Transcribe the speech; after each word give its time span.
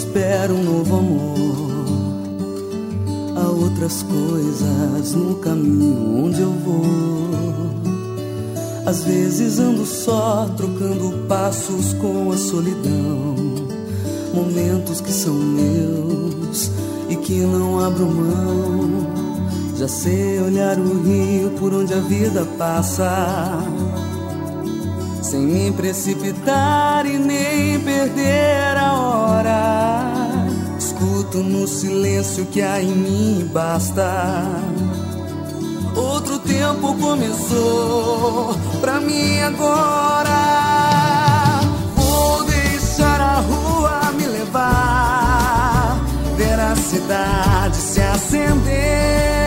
espera 0.00 0.52
um 0.52 0.62
novo 0.62 0.96
amor. 0.96 1.70
Há 3.36 3.50
outras 3.50 4.02
coisas 4.02 5.14
no 5.14 5.34
caminho 5.36 6.24
onde 6.24 6.40
eu 6.40 6.52
vou. 6.52 7.70
Às 8.86 9.04
vezes 9.04 9.58
ando 9.58 9.84
só, 9.84 10.48
trocando 10.56 11.26
passos 11.28 11.92
com 11.94 12.32
a 12.32 12.36
solidão. 12.36 13.34
Momentos 14.32 15.02
que 15.02 15.12
são 15.12 15.34
meus 15.34 16.70
e 17.10 17.16
que 17.16 17.40
não 17.40 17.78
abro 17.80 18.06
mão. 18.06 19.06
Já 19.76 19.88
sei 19.88 20.40
olhar 20.40 20.78
o 20.78 21.02
rio 21.02 21.50
por 21.58 21.74
onde 21.74 21.92
a 21.92 22.00
vida 22.00 22.46
passa 22.56 23.62
sem 25.30 25.42
me 25.42 25.70
precipitar 25.70 27.06
e 27.06 27.16
nem 27.16 27.78
perder 27.78 28.76
a 28.76 28.94
hora. 28.94 30.26
Escuto 30.76 31.38
no 31.38 31.68
silêncio 31.68 32.44
que 32.46 32.60
há 32.60 32.82
em 32.82 32.90
mim 32.90 33.48
basta. 33.52 34.44
Outro 35.94 36.36
tempo 36.40 36.96
começou 36.96 38.56
pra 38.80 39.00
mim 39.00 39.38
agora. 39.38 40.40
Vou 41.94 42.44
deixar 42.46 43.20
a 43.20 43.36
rua 43.36 44.10
me 44.16 44.26
levar, 44.26 45.96
ver 46.36 46.58
a 46.58 46.74
cidade 46.74 47.76
se 47.76 48.00
acender. 48.00 49.39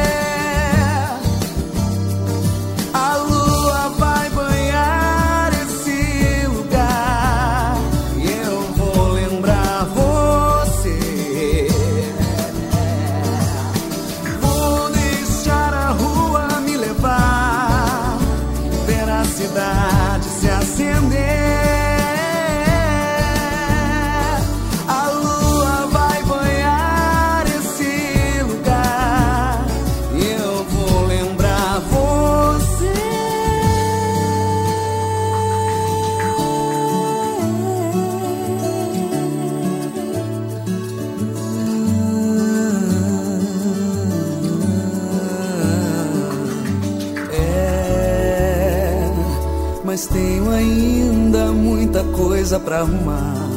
Ainda 50.63 51.51
muita 51.51 52.03
coisa 52.05 52.59
para 52.59 52.79
arrumar. 52.79 53.49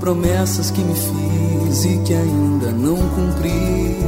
Promessas 0.00 0.70
que 0.70 0.80
me 0.80 0.94
fiz 0.94 1.84
e 1.84 1.98
que 1.98 2.14
ainda 2.14 2.70
não 2.72 2.96
cumpri. 2.96 3.98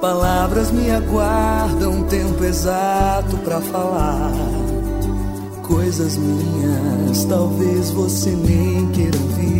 Palavras 0.00 0.70
me 0.70 0.90
aguardam 0.90 2.02
tempo 2.04 2.44
exato 2.44 3.36
para 3.38 3.60
falar. 3.60 4.32
Coisas 5.62 6.16
minhas, 6.16 7.24
talvez 7.24 7.90
você 7.90 8.30
nem 8.30 8.86
queira 8.88 9.18
ouvir. 9.18 9.58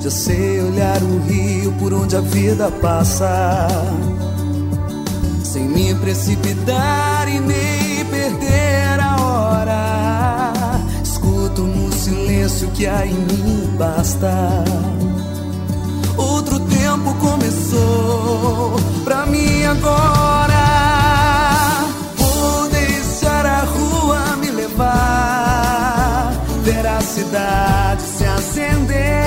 Já 0.00 0.10
sei 0.10 0.60
olhar 0.62 1.02
o 1.02 1.18
rio 1.26 1.72
por 1.80 1.92
onde 1.92 2.16
a 2.16 2.20
vida 2.20 2.70
passa, 2.70 3.66
sem 5.42 5.66
me 5.66 5.94
precipitar 5.94 7.28
e 7.28 7.40
nem 7.40 7.85
perder 8.16 9.00
a 9.00 9.16
hora. 9.22 10.62
Escuto 11.02 11.62
no 11.62 11.92
silêncio 11.92 12.68
que 12.68 12.86
há 12.86 13.06
em 13.06 13.14
mim 13.14 13.76
basta. 13.78 14.64
Outro 16.16 16.58
tempo 16.60 17.14
começou 17.14 18.76
pra 19.04 19.26
mim 19.26 19.64
agora. 19.64 20.64
Vou 22.16 22.68
deixar 22.70 23.44
a 23.44 23.60
rua 23.60 24.36
me 24.36 24.50
levar, 24.50 26.32
ver 26.62 26.86
a 26.86 27.00
cidade 27.00 28.02
se 28.02 28.24
acender. 28.24 29.25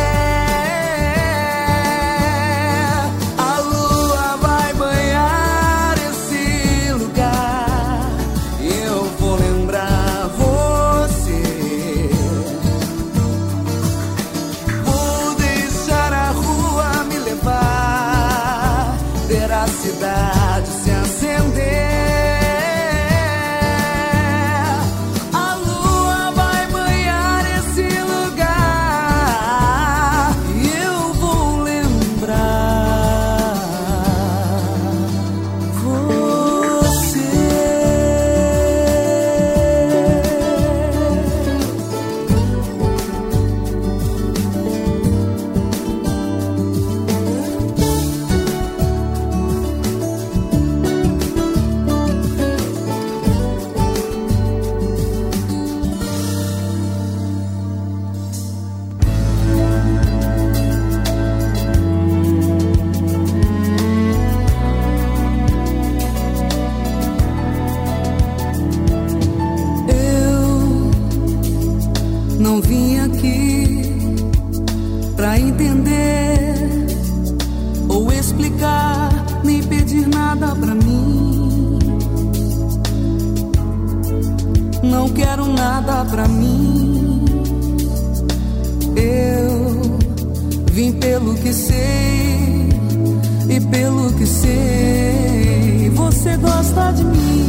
gosta 96.79 96.93
de 96.93 97.03
mim. 97.03 97.45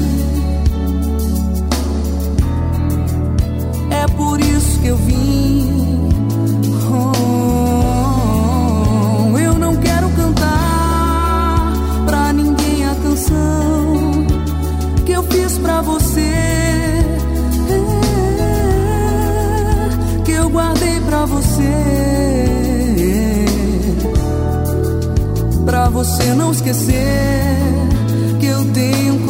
É 3.90 4.06
por 4.16 4.40
isso 4.40 4.80
que 4.80 4.88
eu 4.88 4.96
vim. 4.96 5.70
Eu 9.42 9.58
não 9.58 9.76
quero 9.76 10.08
cantar 10.10 11.72
pra 12.06 12.32
ninguém 12.32 12.84
a 12.84 12.94
canção 12.94 14.26
que 15.06 15.12
eu 15.12 15.22
fiz 15.24 15.58
pra 15.58 15.80
você. 15.80 16.32
Que 20.24 20.32
eu 20.32 20.50
guardei 20.50 21.00
pra 21.00 21.24
você. 21.26 21.74
Pra 25.64 25.88
você 25.88 26.34
não 26.34 26.52
esquecer. 26.52 27.29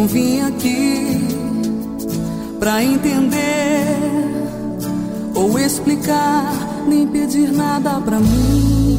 não 0.00 0.06
vim 0.06 0.40
aqui 0.40 1.28
pra 2.58 2.82
entender 2.82 3.98
ou 5.34 5.58
explicar, 5.58 6.54
nem 6.88 7.06
pedir 7.06 7.52
nada 7.52 8.00
pra 8.00 8.18
mim. 8.18 8.96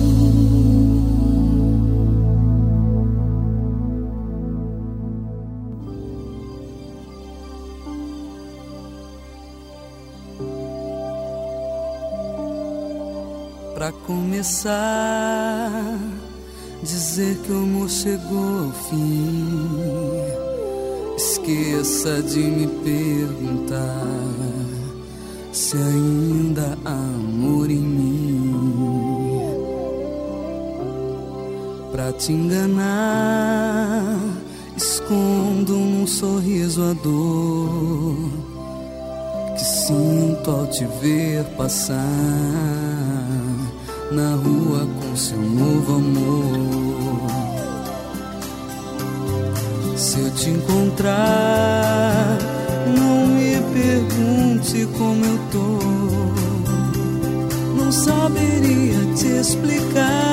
Pra 13.74 13.92
começar, 14.06 15.72
dizer 16.84 17.38
que 17.38 17.52
o 17.52 17.64
amor 17.64 17.90
chegou 17.90 18.66
ao 18.66 18.72
fim 18.72 20.01
esqueça 21.42 22.22
de 22.22 22.40
me 22.40 22.68
perguntar 22.68 24.08
se 25.52 25.76
ainda 25.76 26.78
há 26.86 26.92
amor 26.92 27.70
em 27.70 27.80
mim. 27.80 28.56
Pra 31.92 32.14
te 32.14 32.32
enganar, 32.32 34.18
escondo 34.78 35.74
num 35.74 36.08
sorriso 36.08 36.84
a 36.84 36.94
dor 36.94 38.16
que 39.58 39.66
sinto 39.66 40.52
ao 40.52 40.68
te 40.68 40.86
ver 41.02 41.44
passar 41.58 41.98
na 44.12 44.36
rua 44.36 44.88
com 45.02 45.16
seu 45.16 45.42
novo 45.42 45.96
amor. 45.96 46.81
Se 50.02 50.20
eu 50.20 50.32
te 50.32 50.50
encontrar, 50.50 52.36
não 52.98 53.28
me 53.28 53.62
pergunte 53.72 54.88
como 54.98 55.24
eu 55.24 55.40
tô. 55.52 55.78
Não 57.78 57.92
saberia 57.92 58.98
te 59.16 59.28
explicar. 59.28 60.31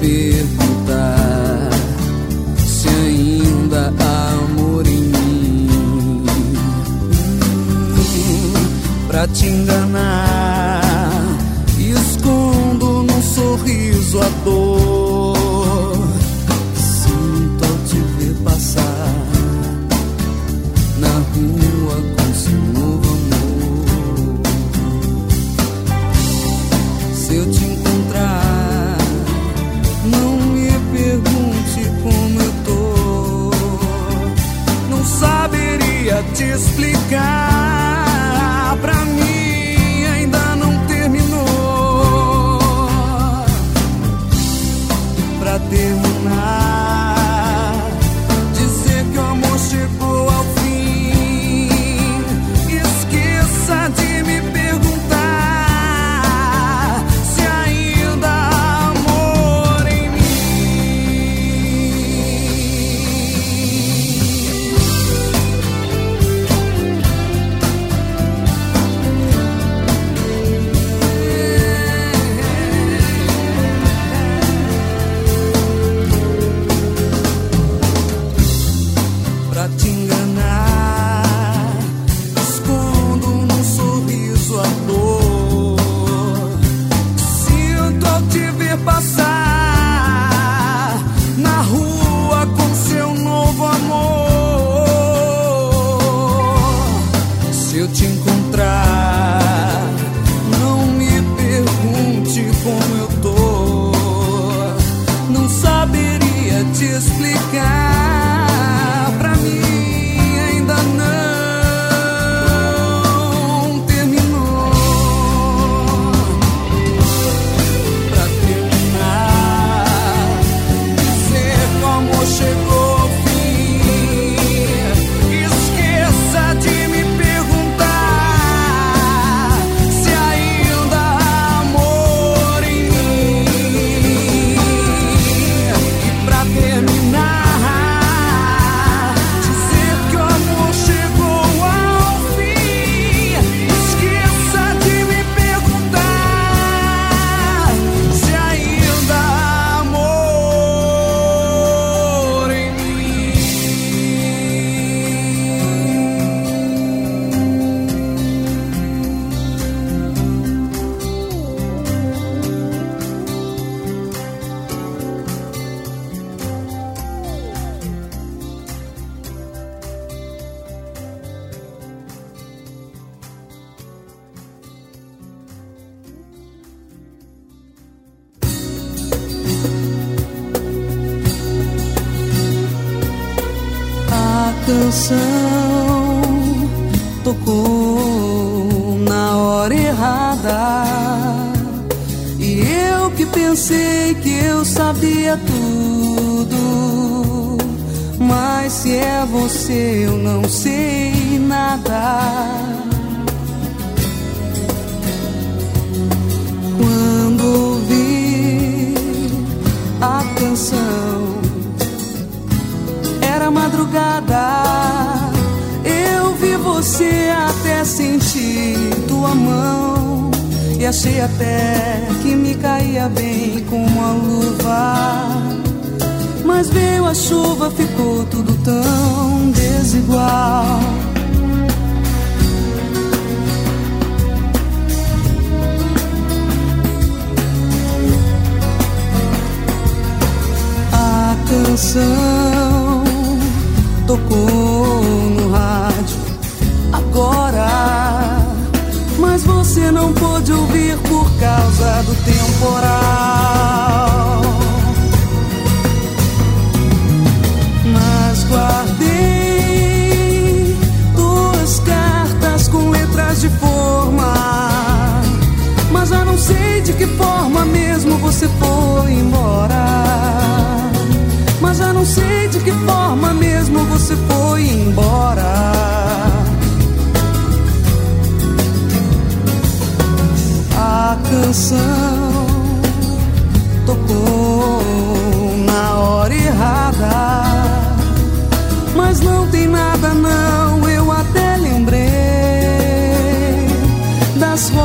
perguntar 0.00 1.70
se 2.66 2.88
ainda 2.88 3.92
há 4.00 4.32
amor 4.32 4.86
em 4.86 5.02
mim. 5.02 6.24
Pra 9.06 9.28
te 9.28 9.46
enganar. 9.46 10.29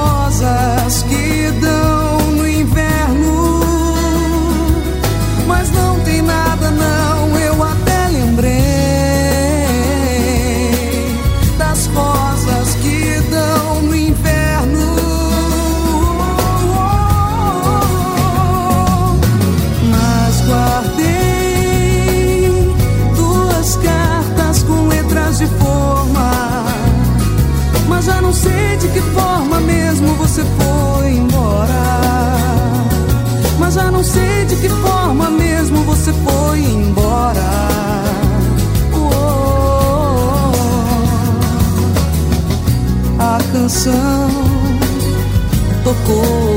rosas 0.05 1.03
que 1.03 1.51
dão. 1.62 1.94
cool 46.05 46.54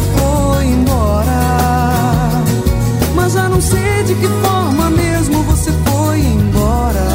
se 0.00 0.06
foi 0.18 0.66
embora. 0.66 1.40
Mas 3.14 3.32
já 3.32 3.48
não 3.48 3.60
sei 3.60 4.02
de 4.04 4.14
que 4.14 4.28
forma 4.42 4.90
mesmo 4.90 5.42
você 5.42 5.72
foi 5.84 6.20
embora. 6.20 7.06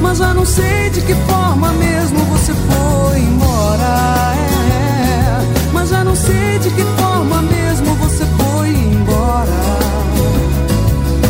Mas 0.00 0.18
já 0.18 0.32
não 0.32 0.46
sei 0.46 0.90
de 0.90 1.00
que 1.00 1.14
forma 1.28 1.72
mesmo 1.72 2.18
você 2.26 2.52
foi 2.54 3.20
embora. 3.20 4.34
É, 4.36 4.70
é. 4.72 5.70
Mas 5.72 5.88
já 5.90 6.04
não 6.04 6.14
sei 6.14 6.58
de 6.60 6.70
que 6.70 6.84
forma 7.00 7.42
mesmo 7.42 7.94
você 7.96 8.24
foi 8.38 8.68
embora. 8.70 9.60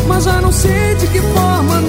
Mas 0.07 0.23
já 0.23 0.41
não 0.41 0.51
sei 0.51 0.95
de 0.95 1.07
que 1.07 1.21
forma 1.21 1.75
mesmo. 1.81 1.88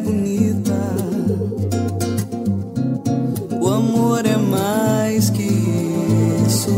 Bonita 0.00 0.90
amor 4.20 4.26
é 4.26 4.36
mais 4.36 5.30
que 5.30 5.48
isso. 6.46 6.70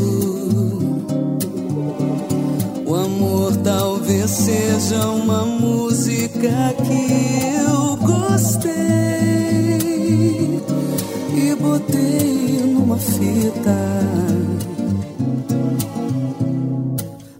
O 2.86 2.94
amor 2.94 3.56
talvez 3.58 4.30
seja 4.30 5.06
uma 5.08 5.44
música 5.44 6.74
que 6.84 7.62
eu 7.66 7.96
gostei 7.96 8.72
e 11.34 11.54
botei 11.60 12.62
numa 12.66 12.98
fita. 12.98 13.78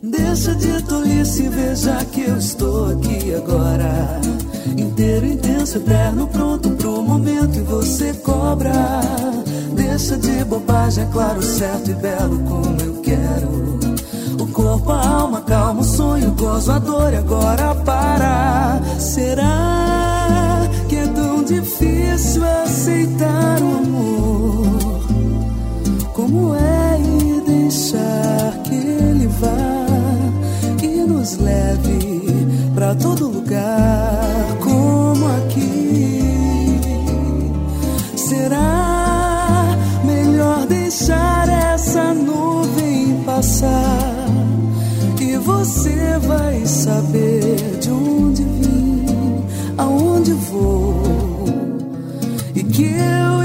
Deixa 0.02 0.54
de 0.54 0.82
tolice, 0.84 1.48
veja 1.48 2.04
que 2.06 2.22
eu 2.22 2.36
estou 2.36 2.92
aqui 2.92 3.34
agora. 3.34 4.31
Inteiro, 5.02 5.26
intenso, 5.26 5.78
eterno, 5.78 6.28
pronto 6.28 6.70
pro 6.70 7.02
momento 7.02 7.58
e 7.58 7.62
você 7.62 8.12
cobra 8.12 8.70
Deixa 9.74 10.16
de 10.16 10.44
bobagem, 10.44 11.02
é 11.02 11.08
claro, 11.08 11.42
certo 11.42 11.90
e 11.90 11.94
belo 11.94 12.38
como 12.44 12.80
eu 12.80 13.00
quero. 13.02 13.80
O 14.40 14.46
corpo, 14.52 14.92
a 14.92 15.04
alma, 15.04 15.40
calma, 15.40 15.80
o 15.80 15.84
sonho, 15.84 16.30
gozo, 16.30 16.70
a 16.70 16.78
dor 16.78 17.12
e 17.12 17.16
agora 17.16 17.74
para. 17.74 18.80
Será 19.00 20.60
que 20.88 20.94
é 20.94 21.06
tão 21.08 21.42
difícil 21.42 22.44
aceitar 22.62 23.60
o 23.60 23.78
amor? 23.78 25.02
Como 26.12 26.54
é 26.54 27.00
e 27.00 27.40
deixar 27.40 28.52
que 28.62 28.74
ele 28.76 29.26
vá 29.26 30.80
e 30.80 31.02
nos 31.02 31.38
leve 31.38 32.11
para 32.82 32.96
todo 32.96 33.28
lugar 33.28 34.56
como 34.60 35.24
aqui? 35.36 36.80
Será 38.16 39.76
deixar 40.68 41.48
essa 41.48 42.12
nuvem 42.12 43.22
passar 43.24 44.26
e 45.20 45.36
você 45.36 46.18
vai 46.26 46.66
saber 46.66 47.78
de 47.80 47.88
onde 47.88 48.42
vim, 48.42 49.06
aonde 49.78 50.32
vou 50.32 51.44
e 52.56 52.64
que 52.64 52.82
eu 52.82 53.41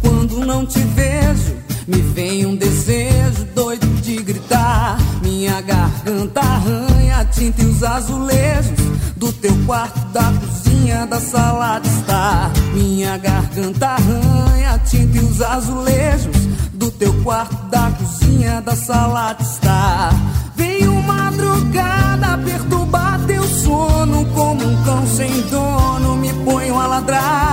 quando 0.00 0.44
não 0.46 0.64
te 0.64 0.78
vejo. 0.78 1.56
Me 1.86 2.00
vem 2.00 2.46
um 2.46 2.54
desejo 2.54 3.44
doido 3.54 3.86
de 4.02 4.16
gritar. 4.22 4.96
Minha 5.20 5.60
garganta 5.60 6.40
arranha 6.40 7.18
a 7.18 7.24
tinta 7.24 7.62
e 7.62 7.66
os 7.66 7.82
azulejos 7.82 8.78
do 9.16 9.32
teu 9.32 9.54
quarto, 9.66 9.98
da 10.12 10.32
cozinha, 10.32 11.06
da 11.06 11.20
sala 11.20 11.80
de 11.80 11.88
estar. 11.88 12.52
Minha 12.72 13.18
garganta 13.18 13.88
arranha 13.88 14.74
a 14.74 14.78
tinta 14.78 15.16
e 15.16 15.20
os 15.20 15.40
azulejos 15.42 16.36
do 16.72 16.90
teu 16.90 17.12
quarto, 17.22 17.54
da 17.68 17.90
cozinha, 17.90 18.60
da 18.60 18.76
sala 18.76 19.32
de 19.32 19.42
estar. 19.42 20.12
Veio 20.56 20.94
madrugada 21.02 22.38
perturbar 22.38 23.20
teu 23.26 23.42
sono 23.44 24.24
como 24.26 24.64
um 24.64 24.84
cão 24.84 25.06
sem 25.06 25.42
dono. 25.42 26.16
Me 26.16 26.32
ponho 26.44 26.78
a 26.78 26.86
ladrar. 26.86 27.51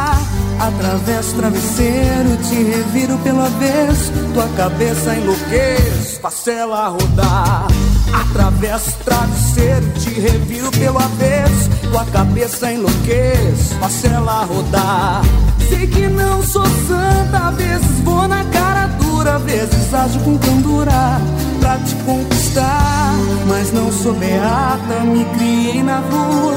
Atravesso 0.60 1.36
travesseiro, 1.36 2.38
te 2.44 2.56
reviro 2.56 3.18
pelo 3.20 3.42
avesso. 3.42 4.12
Tua 4.34 4.48
cabeça 4.58 5.16
enlouqueço, 5.16 6.20
faço 6.20 6.50
ela 6.50 6.90
rodar. 6.90 7.68
Atravesso 8.14 8.98
travesseiro, 9.06 9.90
te 10.00 10.10
reviro 10.20 10.70
pelo 10.72 10.98
avesso. 10.98 11.70
Tua 11.90 12.06
cabeça 12.06 12.74
enlouqueço, 12.74 13.76
faço 13.80 14.08
ela 14.08 14.44
rodar. 14.44 15.22
Sei 15.70 15.88
que 15.88 16.08
não 16.08 16.44
sou 16.44 16.66
santa, 16.66 17.52
vezes 17.52 18.00
vou 18.04 18.28
na 18.28 18.44
cara 18.46 18.88
dura, 19.00 19.40
vezes 19.40 19.94
ajo 19.94 20.20
com 20.20 20.38
candura 20.38 21.22
pra 21.62 21.78
te 21.78 21.96
conquistar. 22.04 23.14
Mas 23.48 23.72
não 23.72 23.92
sou 23.92 24.14
beata, 24.14 25.00
me 25.06 25.24
criei 25.36 25.82
na 25.84 26.00
rua 26.00 26.56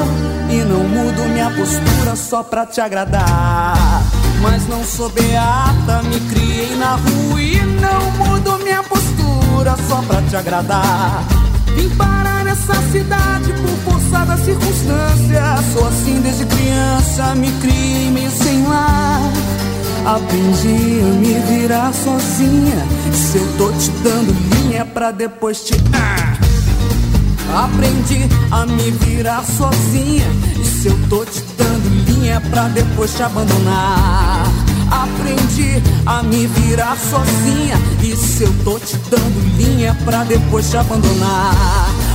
e 0.50 0.56
não 0.64 0.80
mudo 0.88 1.28
minha 1.28 1.50
postura 1.50 2.16
só 2.16 2.42
pra 2.42 2.66
te 2.66 2.80
agradar. 2.80 3.91
Mas 4.42 4.66
não 4.66 4.84
sou 4.84 5.08
beata, 5.08 6.02
me 6.02 6.18
criei 6.28 6.76
na 6.76 6.96
rua 6.96 7.40
e 7.40 7.62
não 7.62 8.10
mudo 8.12 8.58
minha 8.64 8.82
postura 8.82 9.76
só 9.88 10.02
pra 10.02 10.20
te 10.22 10.36
agradar. 10.36 11.24
Vim 11.76 11.88
parar 11.90 12.44
nessa 12.44 12.74
cidade 12.90 13.52
por 13.52 13.92
força 13.92 14.26
da 14.26 14.36
circunstância. 14.36 15.42
Sou 15.72 15.86
assim 15.86 16.20
desde 16.20 16.44
criança, 16.44 17.34
me 17.36 17.50
criei 17.60 18.10
meio 18.10 18.30
sem 18.30 18.66
lar. 18.66 19.20
Aprendi 20.04 21.00
a 21.00 21.14
me 21.14 21.34
virar 21.46 21.92
sozinha. 21.94 22.84
Se 23.12 23.38
eu 23.38 23.56
tô 23.56 23.70
te 23.72 23.90
dando 24.02 24.32
linha 24.32 24.84
pra 24.84 25.12
depois 25.12 25.60
te. 25.60 25.74
Ah. 25.94 26.31
Aprendi 27.54 28.28
a 28.50 28.64
me 28.64 28.90
virar 28.90 29.44
sozinha. 29.44 30.26
E 30.58 30.64
se 30.64 30.88
eu 30.88 30.98
tô 31.08 31.24
te 31.24 31.42
dando 31.58 31.88
linha 32.06 32.40
pra 32.50 32.68
depois 32.68 33.14
te 33.14 33.22
abandonar? 33.22 34.44
Aprendi 34.90 35.82
a 36.06 36.22
me 36.22 36.46
virar 36.46 36.96
sozinha. 36.96 37.78
E 38.02 38.16
se 38.16 38.44
eu 38.44 38.54
tô 38.64 38.78
te 38.78 38.96
dando 39.10 39.56
linha 39.56 39.96
pra 40.04 40.24
depois 40.24 40.70
te 40.70 40.78
abandonar? 40.78 41.54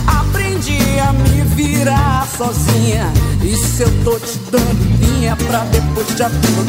Aprendi 0.08 0.80
a 1.00 1.14
me 1.14 1.44
virar 1.56 2.28
sozinha. 2.36 3.12
E 3.44 3.56
se 3.56 3.84
eu 3.84 4.04
tô 4.04 4.20
te 4.20 4.40
dando 4.52 5.00
linha 5.00 5.36
pra 5.36 5.60
depois 5.66 6.08
te 6.16 6.24
abandonar? 6.24 6.68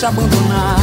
Te 0.00 0.06
abandonar. 0.06 0.76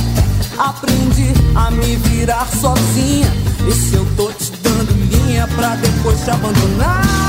Aprendi 0.58 1.32
a 1.54 1.70
me 1.70 1.96
virar 1.96 2.46
sozinha. 2.48 3.32
E 3.66 3.72
se 3.72 3.94
eu 3.94 4.06
tô 4.14 4.30
te 4.32 4.52
dando 4.62 4.92
linha 5.10 5.48
pra 5.56 5.74
depois 5.76 6.22
te 6.22 6.30
abandonar? 6.30 7.27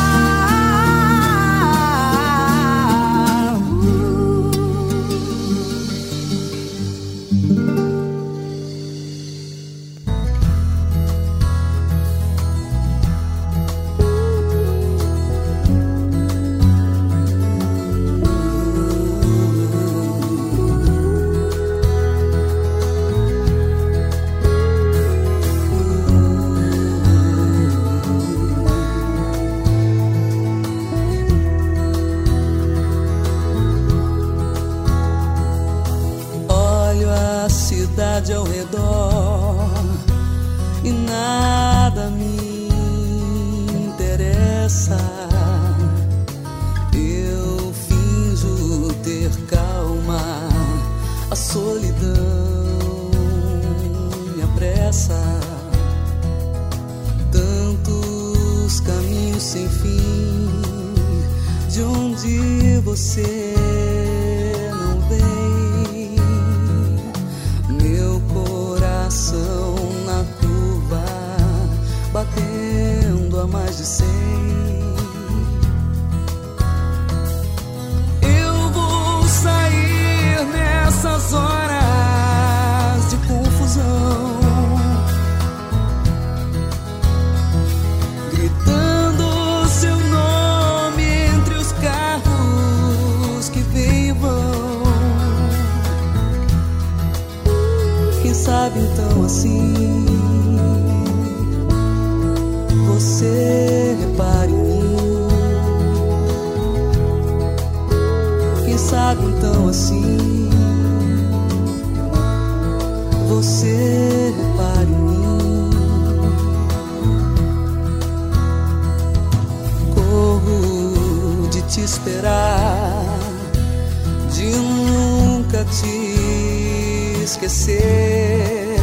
esquecer. 127.30 128.76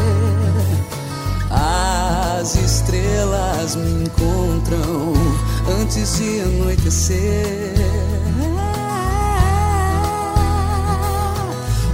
As 1.51 2.55
estrelas 2.55 3.75
me 3.75 4.05
encontram 4.05 5.15
antes 5.81 6.17
de 6.19 6.41
anoitecer. 6.43 7.75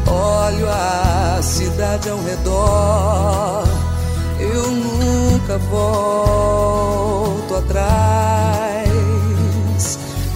Olho 0.07 0.69
a 0.69 1.41
cidade 1.43 2.11
ao 2.11 2.23
redor, 2.23 3.65
eu 4.39 4.71
nunca 4.71 5.57
volto 5.71 7.55
atrás. 7.57 8.93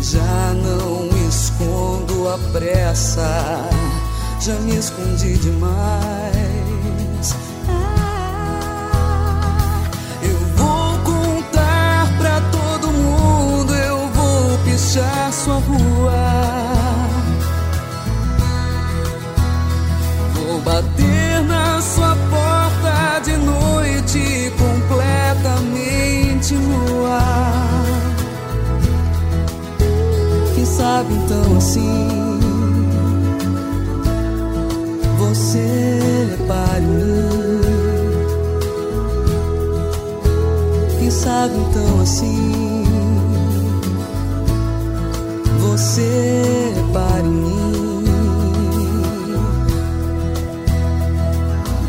Já 0.01 0.55
não 0.55 1.11
escondo 1.29 2.29
a 2.29 2.39
pressa 2.53 3.76
já 4.47 4.55
me 4.61 4.77
escondi 4.77 5.37
demais. 5.39 5.75
Ah, 7.69 9.01
eu 10.23 10.39
vou 10.55 10.99
contar 10.99 12.07
pra 12.17 12.41
todo 12.53 12.87
mundo, 12.93 13.75
eu 13.75 14.09
vou 14.11 14.57
pichar 14.59 15.33
sua 15.33 15.55
rua. 15.55 16.13
Vou 20.35 20.61
bater 20.61 21.43
na 21.43 21.83
sua 21.83 22.17
porta 22.31 23.19
de 23.25 23.37
noite 23.39 24.53
completamente 24.57 26.55
nua. 26.55 27.19
Quem 30.55 30.65
sabe 30.65 31.15
então 31.15 31.57
assim? 31.57 32.16
Separe-me 35.57 37.17
Quem 40.99 41.11
sabe 41.11 41.55
então 41.57 42.01
assim 42.03 42.87
você 45.59 46.03
é 46.03 46.93
para 46.93 47.23
mim. 47.23 48.05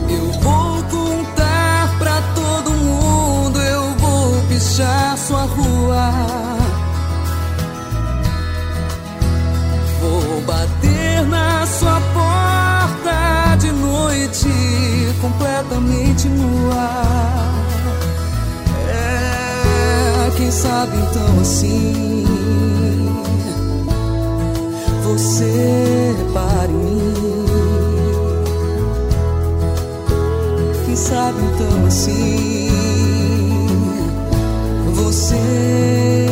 Eu 0.09 0.31
vou 0.41 0.83
contar 0.83 1.97
pra 1.99 2.21
todo 2.35 2.71
mundo, 2.71 3.61
eu 3.61 3.95
vou 3.97 4.41
pichar. 4.49 5.06
continua. 16.17 16.89
É, 18.89 20.31
quem 20.35 20.49
sabe 20.49 20.97
então 20.97 21.39
assim 21.39 22.25
você 25.03 26.15
para 26.33 26.67
mim. 26.69 27.45
Quem 30.85 30.95
sabe 30.95 31.37
então 31.53 31.85
assim 31.85 32.69
você. 34.95 36.26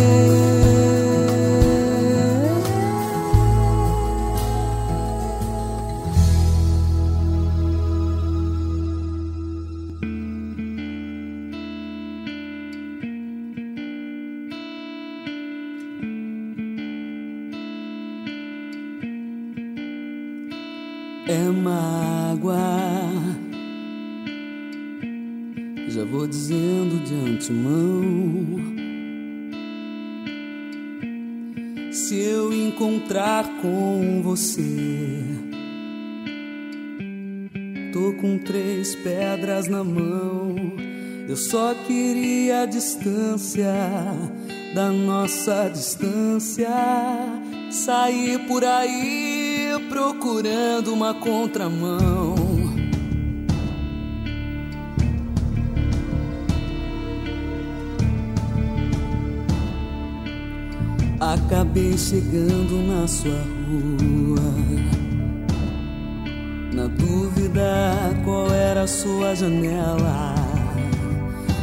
Vou 26.12 26.28
dizendo 26.28 27.04
de 27.04 27.14
antemão. 27.14 28.04
Se 31.92 32.20
eu 32.20 32.54
encontrar 32.54 33.44
com 33.62 34.22
você, 34.24 35.24
tô 37.92 38.14
com 38.22 38.38
três 38.38 38.96
pedras 38.96 39.68
na 39.68 39.84
mão. 39.84 40.56
Eu 41.28 41.36
só 41.36 41.74
queria 41.74 42.62
a 42.62 42.66
distância 42.66 43.74
da 44.76 44.92
nossa 44.92 45.70
distância. 45.70 46.70
Sair 47.72 48.40
por 48.48 48.64
aí 48.64 49.72
procurando 49.90 50.94
uma 50.94 51.14
contramão. 51.16 52.35
Acabei 61.56 61.98
chegando 61.98 62.86
na 62.86 63.08
sua 63.08 63.32
rua. 63.32 64.42
Na 66.74 66.88
dúvida 66.88 68.14
qual 68.26 68.52
era 68.52 68.82
a 68.82 68.88
sua 68.88 69.34
janela. 69.34 70.36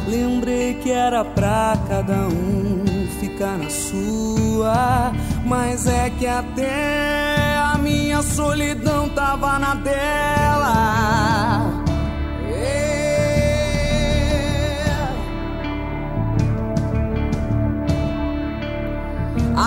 Lembrei 0.07 0.73
que 0.81 0.89
era 0.89 1.23
pra 1.23 1.77
cada 1.87 2.27
um 2.27 3.07
ficar 3.19 3.59
na 3.59 3.69
sua. 3.69 5.13
Mas 5.45 5.85
é 5.85 6.09
que 6.09 6.25
até 6.25 7.55
a 7.57 7.77
minha 7.77 8.23
solidão 8.23 9.07
tava 9.09 9.59
na 9.59 9.75
dela. 9.75 10.73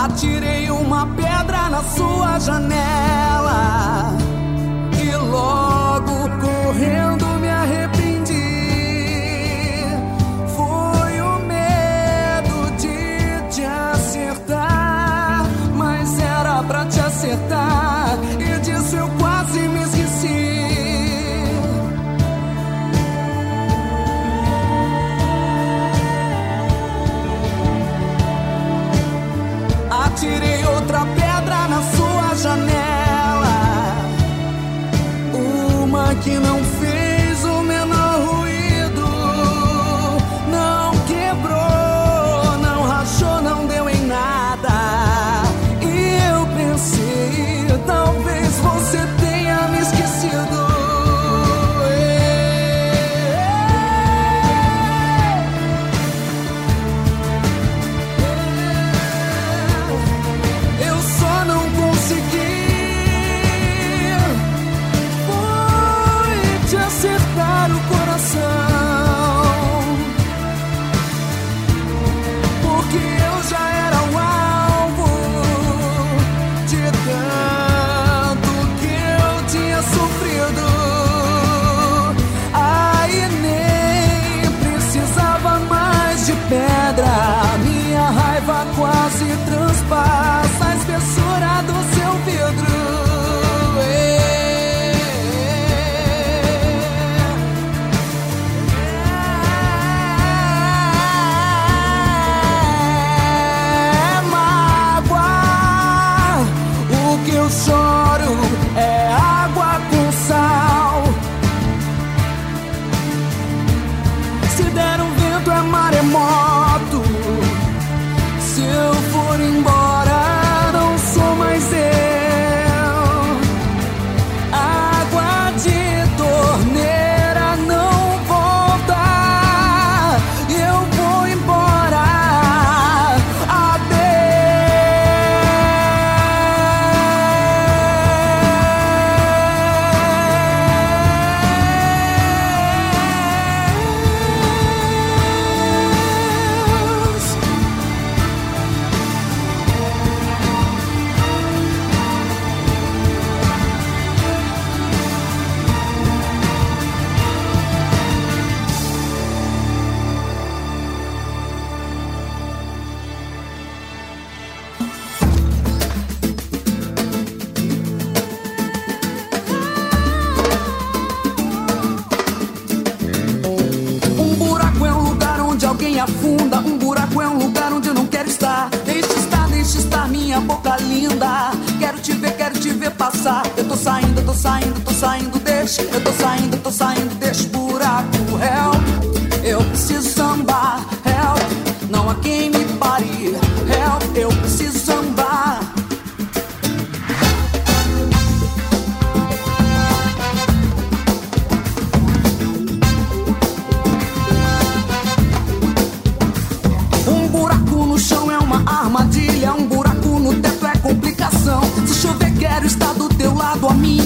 Atirei 0.07 0.71
uma 0.71 1.05
pedra 1.17 1.69
na 1.69 1.83
sua 1.83 2.39
janela 2.39 4.17
e 5.03 5.17
logo 5.17 6.31
correndo 6.41 7.26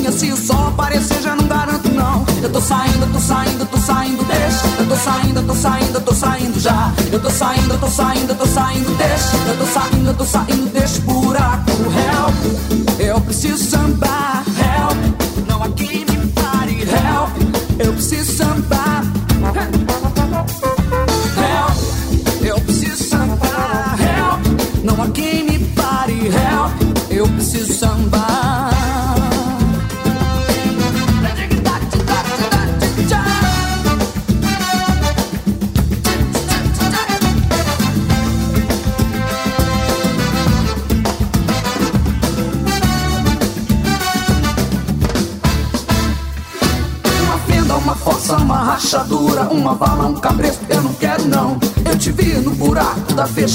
Se 0.08 0.32
o 0.32 0.36
sol 0.36 0.68
aparecer, 0.68 1.22
já 1.22 1.34
não 1.34 1.46
garanto, 1.46 1.88
não. 1.88 2.26
Eu 2.42 2.50
tô 2.50 2.60
saindo, 2.60 3.10
tô 3.12 3.18
saindo, 3.20 3.64
tô 3.66 3.78
saindo, 3.78 4.24
deixa. 4.24 4.66
Eu 4.78 4.88
tô 4.88 4.96
saindo, 4.96 5.42
tô 5.46 5.54
saindo, 5.54 6.00
tô 6.00 6.14
saindo 6.14 6.60
já. 6.60 6.92
Eu 7.12 7.20
tô 7.20 7.30
saindo, 7.30 7.78
tô 7.78 7.88
saindo, 7.88 8.34
tô 8.34 8.46
saindo, 8.46 8.96
deixa. 8.98 9.36
Eu 9.46 9.56
tô 9.56 9.66
saindo, 9.66 10.14
tô 10.14 10.24
saindo, 10.24 10.72
deixa 10.72 11.00
buraco. 11.02 11.70
Help, 11.70 13.00
eu 13.00 13.20
preciso 13.20 13.64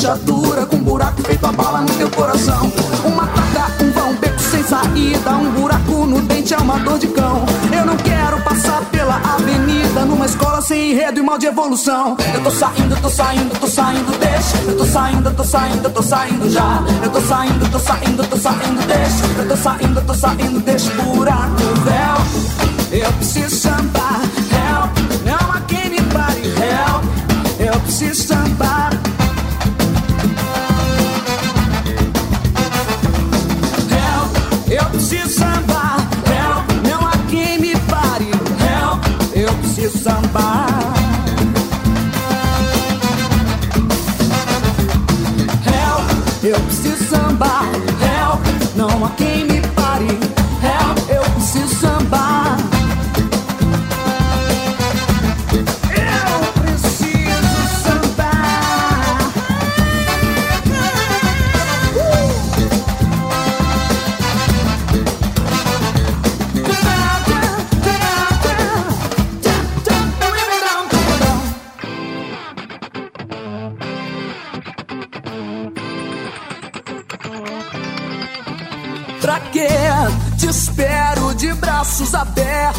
fechadura, 0.06 0.66
com 0.68 0.76
um 0.76 0.84
buraco 0.84 1.22
feito 1.24 1.44
a 1.46 1.52
bala 1.52 1.82
no 1.82 1.90
teu 1.96 2.10
coração. 2.12 2.72
Uma 3.04 3.26
taca, 3.26 3.84
um 3.84 3.92
vão, 3.92 4.16
beco 4.16 4.40
sem 4.40 4.64
saída, 4.64 5.32
um 5.32 5.52
buraco 5.52 6.06
no 6.06 6.22
dente 6.22 6.54
é 6.54 6.58
uma 6.58 6.78
dor 6.78 7.00
de 7.00 7.08
cão. 7.08 7.44
Eu 7.76 7.86
não 7.86 7.98
quero 7.98 8.40
passar 8.42 8.84
pela 8.92 9.16
avenida, 9.16 10.06
numa 10.06 10.28
escola 10.28 10.62
sem 10.62 10.92
enredo 10.92 11.20
e 11.20 11.24
mal 11.24 11.40
de 11.40 11.48
evolução. 11.48 12.16
Eu 12.34 12.44
tô 12.44 12.52
saindo, 12.52 12.96
tô 13.02 13.10
saindo, 13.10 13.60
tô 13.60 13.68
saindo, 13.68 14.20
deixa. 14.20 14.58
Eu 14.68 14.78
tô 14.78 14.86
saindo, 14.86 15.32
tô 15.32 15.44
saindo, 15.44 15.90
tô 15.90 16.04
saindo 16.04 16.50
já. 16.52 16.84
Eu 17.04 17.10
tô 17.10 17.22
saindo, 17.22 17.72
tô 17.72 17.80
saindo, 17.80 18.30
tô 18.30 18.38
saindo, 18.38 18.88
deixa. 18.88 19.40
Eu 19.40 19.48
tô 19.48 19.58
saindo, 19.58 20.02
tô 20.06 20.14
saindo, 20.14 20.60
deixa 20.60 20.92
buraco, 21.02 21.64
véu. 21.84 23.02
Eu 23.06 23.12
preciso 23.14 23.56
sambar, 23.56 24.22
help, 24.52 25.66
quem 25.68 25.90
me 25.90 26.02
pare, 26.04 26.42
help. 26.42 27.16
Eu 27.58 27.80
preciso 27.80 28.28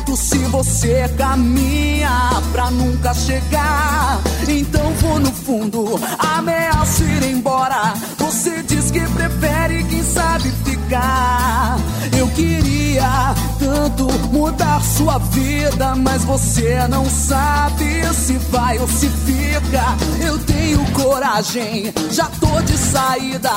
abertos 0.07 0.21
se 0.21 0.39
você 0.39 1.09
caminha 1.17 2.31
pra 2.53 2.71
nunca 2.71 3.13
chegar. 3.13 4.21
Então 4.49 4.93
vou 5.01 5.19
no 5.19 5.33
fundo, 5.33 6.01
ameaço 6.19 7.03
ir 7.03 7.25
embora. 7.25 7.95
Você 8.19 8.63
diz 8.63 8.91
que 8.91 9.01
prefere, 9.01 9.85
quem 9.85 10.03
sabe 10.03 10.51
ficar. 10.65 11.79
Eu 12.17 12.29
queria 12.29 13.35
tanto 13.59 14.07
mudar 14.31 14.81
sua 14.83 15.19
vida, 15.19 15.95
mas 15.97 16.25
você 16.25 16.87
não 16.89 17.05
sabe 17.07 18.05
se 18.15 18.35
vai 18.51 18.79
ou 18.79 18.89
se 18.89 19.09
fica. 19.09 19.85
Eu 20.25 20.39
tenho 20.39 20.85
coragem, 20.93 21.93
já 22.11 22.27
tô 22.41 22.61
de 22.63 22.79
saída. 22.79 23.51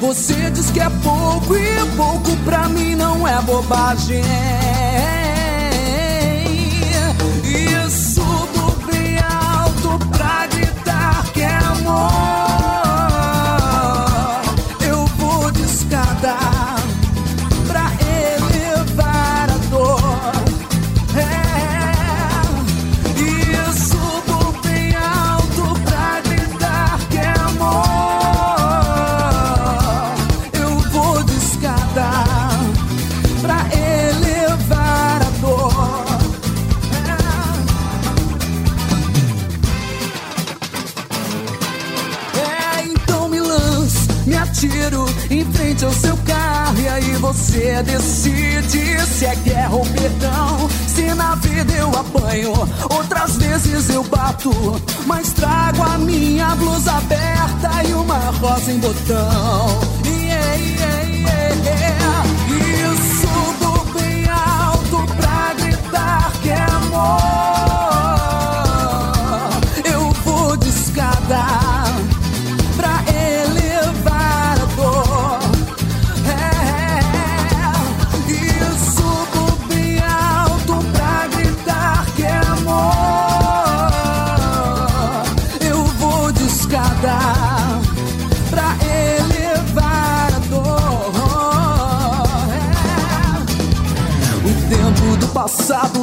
Você 0.00 0.50
diz 0.50 0.70
que 0.70 0.80
é 0.80 0.90
pouco 1.02 1.56
e 1.56 1.96
pouco 1.96 2.36
pra 2.44 2.68
mim 2.68 2.94
não 2.94 3.26
é 3.26 3.40
bobagem. 3.42 4.22
Que 11.94 12.23
você 47.24 47.82
decide 47.84 49.00
se 49.06 49.24
é 49.24 49.34
guerra 49.36 49.74
ou 49.74 49.86
perdão. 49.86 50.68
Se 50.86 51.14
na 51.14 51.34
vida 51.36 51.72
eu 51.72 51.88
apanho, 51.88 52.52
outras 52.90 53.36
vezes 53.36 53.88
eu 53.88 54.04
bato, 54.04 54.52
mas 55.06 55.32
trago 55.32 55.82
a 55.82 55.96
minha 55.96 56.54
blusa 56.54 56.92
aberta 56.92 57.88
e 57.88 57.94
uma 57.94 58.18
rosa 58.18 58.70
em 58.70 58.78
botão. 58.78 59.93
Tempo 95.48 95.93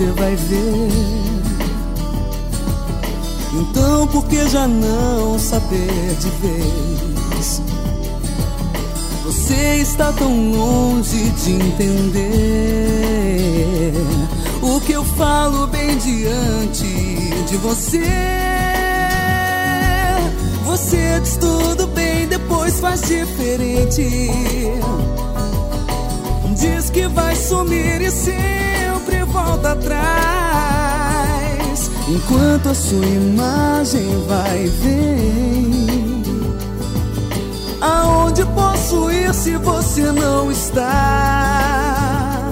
você 0.00 0.06
vai 0.12 0.34
ver. 0.34 0.88
Então, 3.52 4.06
por 4.06 4.24
que 4.26 4.48
já 4.48 4.66
não 4.66 5.38
saber 5.38 6.16
de 6.18 6.30
vez? 6.40 7.60
Você 9.26 9.76
está 9.82 10.10
tão 10.12 10.52
longe 10.52 11.18
de 11.30 11.52
entender 11.52 11.92
o 14.62 14.80
que 14.80 14.92
eu 14.92 15.04
falo 15.04 15.66
bem 15.66 15.98
diante 15.98 17.44
de 17.46 17.56
você. 17.58 18.02
Você 20.64 21.20
diz 21.20 21.36
tudo 21.36 21.86
bem, 21.88 22.26
depois 22.26 22.80
faz 22.80 23.02
diferente. 23.02 24.30
Diz 26.56 26.88
que 26.88 27.06
vai 27.08 27.36
sumir 27.36 28.00
e 28.00 28.10
sempre 28.10 28.69
volta 29.42 29.72
atrás. 29.72 30.00
Enquanto 32.08 32.68
a 32.68 32.74
sua 32.74 33.06
imagem 33.06 34.24
vai 34.26 34.64
e 34.64 34.68
vem. 34.68 36.22
Aonde 37.80 38.44
posso 38.46 39.08
ir 39.10 39.32
se 39.32 39.56
você 39.56 40.10
não 40.12 40.50
está? 40.50 42.42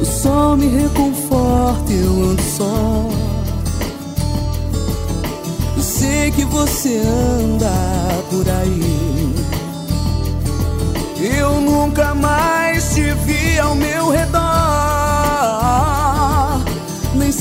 O 0.00 0.04
sol 0.04 0.56
me 0.56 0.68
reconforta, 0.68 1.92
eu 1.92 2.30
ando 2.30 2.42
só. 2.42 3.08
Eu 5.76 5.82
sei 5.82 6.30
que 6.30 6.44
você 6.44 6.98
anda 6.98 7.72
por 8.30 8.48
aí. 8.48 9.34
Eu 11.20 11.60
nunca 11.60 12.14
mais 12.14 12.94
te 12.94 13.12
vi 13.24 13.58
ao 13.58 13.74
meu 13.74 14.10
redor. 14.10 14.49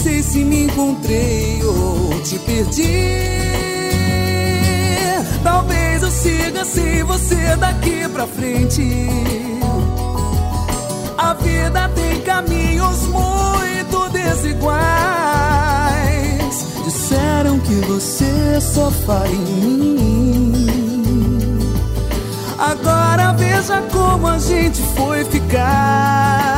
Sei 0.02 0.24
se 0.24 0.46
me 0.46 0.64
encontrei 0.64 1.62
ou 1.62 2.22
te 2.22 2.40
perdi. 2.40 3.20
Talvez 5.44 6.02
eu 6.04 6.10
siga 6.10 6.64
sem 6.64 7.04
você 7.04 7.58
daqui 7.58 8.08
pra 8.08 8.26
frente. 8.26 8.82
A 11.18 11.34
vida 11.34 11.90
tem 11.90 12.22
caminhos 12.22 13.08
muito 13.08 14.08
desiguais. 14.10 14.80
Disseram 16.86 17.60
que 17.60 17.76
você 17.86 18.62
só 18.62 18.90
fala 19.06 19.28
em 19.28 19.38
mim. 19.38 20.80
Agora 22.58 23.34
veja 23.34 23.82
como 23.92 24.28
a 24.28 24.40
gente 24.40 24.82
foi 24.96 25.26
ficar. 25.26 26.49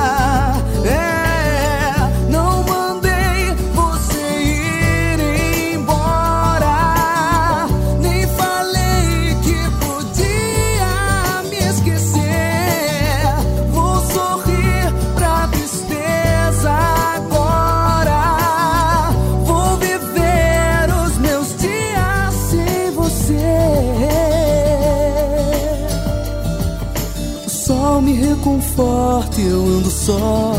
Só. 30.06 30.54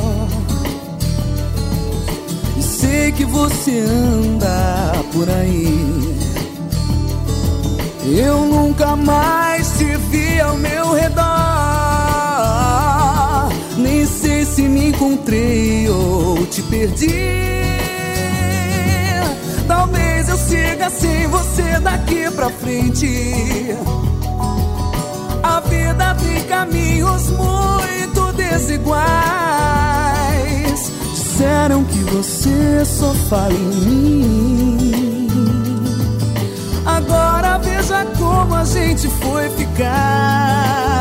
E 2.56 2.62
sei 2.62 3.10
que 3.12 3.24
você 3.24 3.80
anda 3.80 4.92
por 5.12 5.28
aí. 5.28 6.14
Eu 8.04 8.40
nunca 8.46 8.94
mais 8.94 9.78
te 9.78 9.96
vi 10.10 10.40
ao 10.40 10.56
meu 10.56 10.92
redor. 10.92 11.22
Nem 13.78 14.06
sei 14.06 14.44
se 14.44 14.62
me 14.62 14.90
encontrei 14.90 15.88
ou 15.88 16.46
te 16.46 16.62
perdi. 16.62 17.32
Talvez 19.66 20.28
eu 20.28 20.36
siga 20.36 20.88
sem 20.90 21.26
você 21.26 21.80
daqui 21.80 22.30
pra 22.30 22.48
frente. 22.50 23.74
A 25.42 25.58
vida 25.60 26.16
tem 26.22 26.44
caminhos 26.44 27.30
muito 27.30 27.81
desiguais. 28.52 29.02
Disseram 31.14 31.84
que 31.84 31.98
você 31.98 32.84
só 32.84 33.14
fala 33.28 33.54
em 33.54 33.74
mim. 33.86 35.28
Agora 36.84 37.58
veja 37.58 38.04
como 38.18 38.54
a 38.54 38.64
gente 38.64 39.08
foi 39.08 39.48
ficar. 39.50 40.91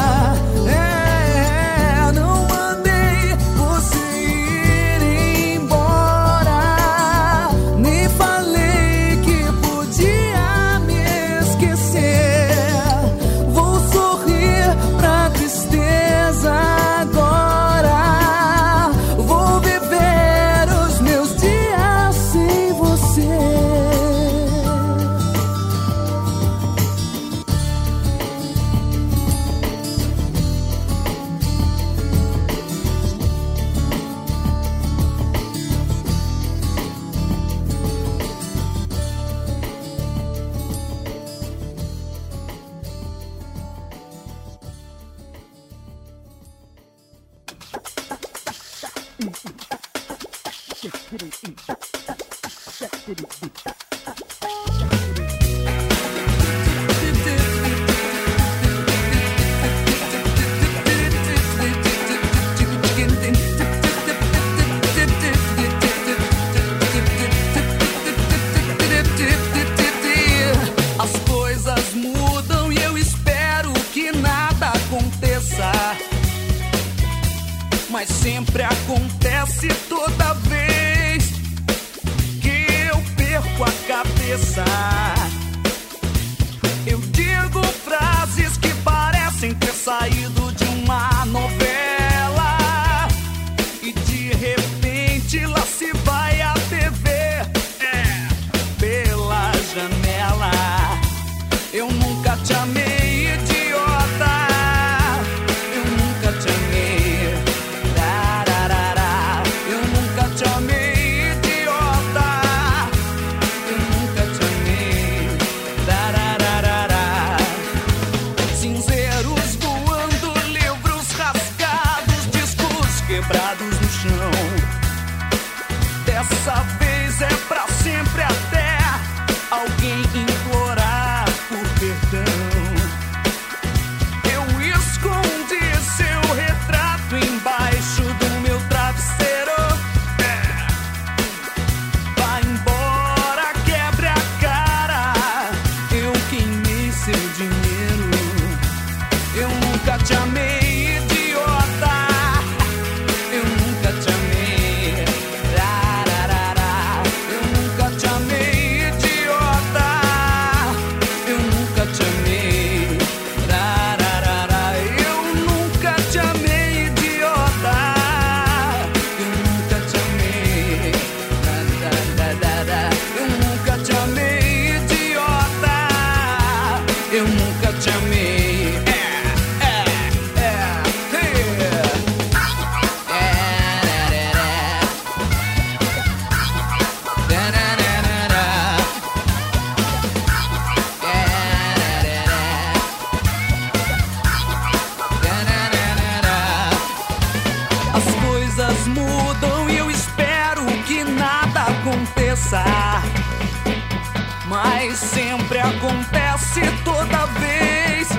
Sempre 204.96 205.60
acontece 205.60 206.62
toda 206.84 207.26
vez 207.39 208.10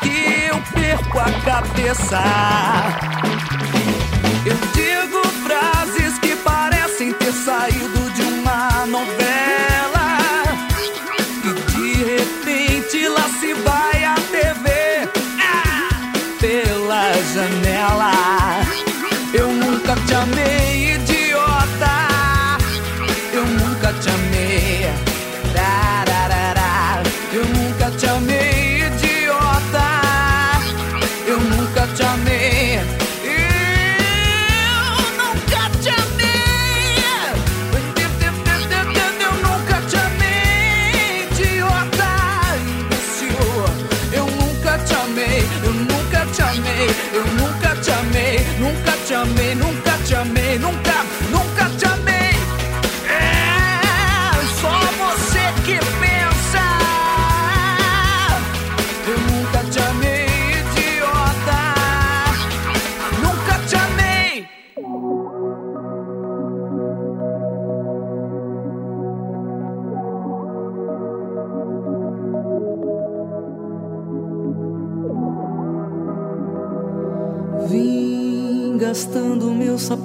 que 0.00 0.48
eu 0.48 0.60
perco 0.72 1.18
a 1.18 1.30
cabeça. 1.44 3.27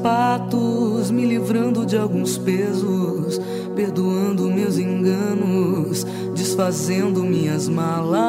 Sapatos, 0.04 1.10
me 1.10 1.26
livrando 1.26 1.86
de 1.86 1.98
alguns 1.98 2.38
pesos, 2.38 3.40
perdoando 3.74 4.52
meus 4.52 4.78
enganos, 4.78 6.06
desfazendo 6.36 7.24
minhas 7.24 7.70
malas. 7.70 8.20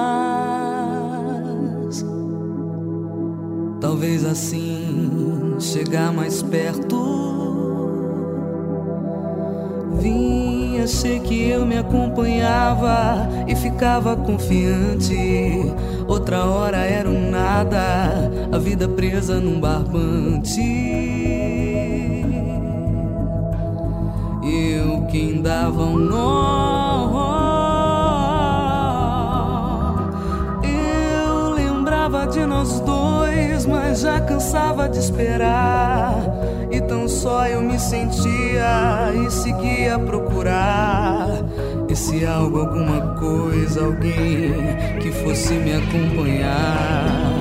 Talvez 3.80 4.24
assim 4.24 5.56
chegar 5.58 6.12
mais 6.12 6.42
perto. 6.42 6.96
Vim, 9.98 10.78
achei 10.78 11.18
que 11.18 11.48
eu 11.48 11.66
me 11.66 11.76
acompanhava 11.76 13.28
e 13.48 13.56
ficava 13.56 14.16
confiante. 14.16 15.16
Outra 16.06 16.44
hora 16.44 16.78
era 16.78 17.08
um 17.08 17.30
nada, 17.30 18.30
a 18.52 18.58
vida 18.58 18.86
presa 18.86 19.40
num 19.40 19.58
barbante. 19.58 20.60
Eu 24.42 25.06
quem 25.10 25.40
dava 25.40 25.82
um 25.82 25.96
nó. 25.96 27.44
Eu 30.62 31.50
lembrava 31.50 32.26
de 32.26 32.44
nós 32.44 32.80
dois, 32.80 33.64
mas 33.64 34.00
já 34.00 34.20
cansava 34.20 34.88
de 34.88 34.98
esperar. 34.98 36.14
E 36.70 36.80
tão 36.82 37.08
só 37.08 37.46
eu 37.46 37.62
me 37.62 37.78
sentia 37.78 39.12
e 39.14 39.30
seguia 39.30 39.96
a 39.96 39.98
procurar. 39.98 40.93
Esse 41.94 42.26
algo, 42.26 42.58
alguma 42.58 43.14
coisa, 43.14 43.84
alguém 43.84 44.98
que 45.00 45.12
fosse 45.12 45.54
me 45.54 45.74
acompanhar. 45.74 47.33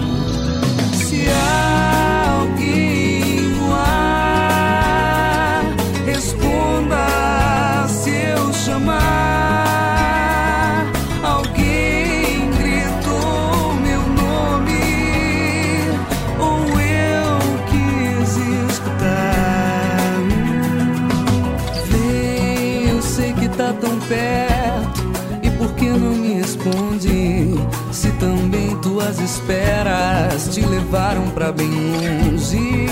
Também 28.23 28.73
tuas 28.77 29.19
esperas 29.19 30.47
te 30.53 30.61
levaram 30.61 31.29
pra 31.31 31.51
bem 31.51 31.69
longe, 31.69 32.87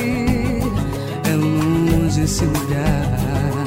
é 1.24 1.36
longe 1.36 2.22
esse 2.22 2.44
lugar. 2.44 3.66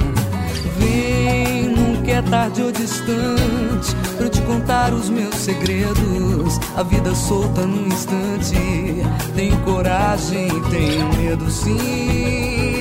Vem, 0.79 1.69
nunca 1.71 2.11
é 2.11 2.23
tarde 2.23 2.63
ou 2.63 2.71
distante 2.71 3.97
eu 4.21 4.29
te 4.29 4.43
contar 4.43 4.93
os 4.93 5.09
meus 5.09 5.35
segredos. 5.37 6.61
A 6.77 6.83
vida 6.83 7.15
solta 7.15 7.63
num 7.63 7.87
instante. 7.87 9.03
Tenho 9.35 9.59
coragem, 9.61 10.49
tenho 10.71 11.15
medo 11.17 11.51
sim. 11.51 12.74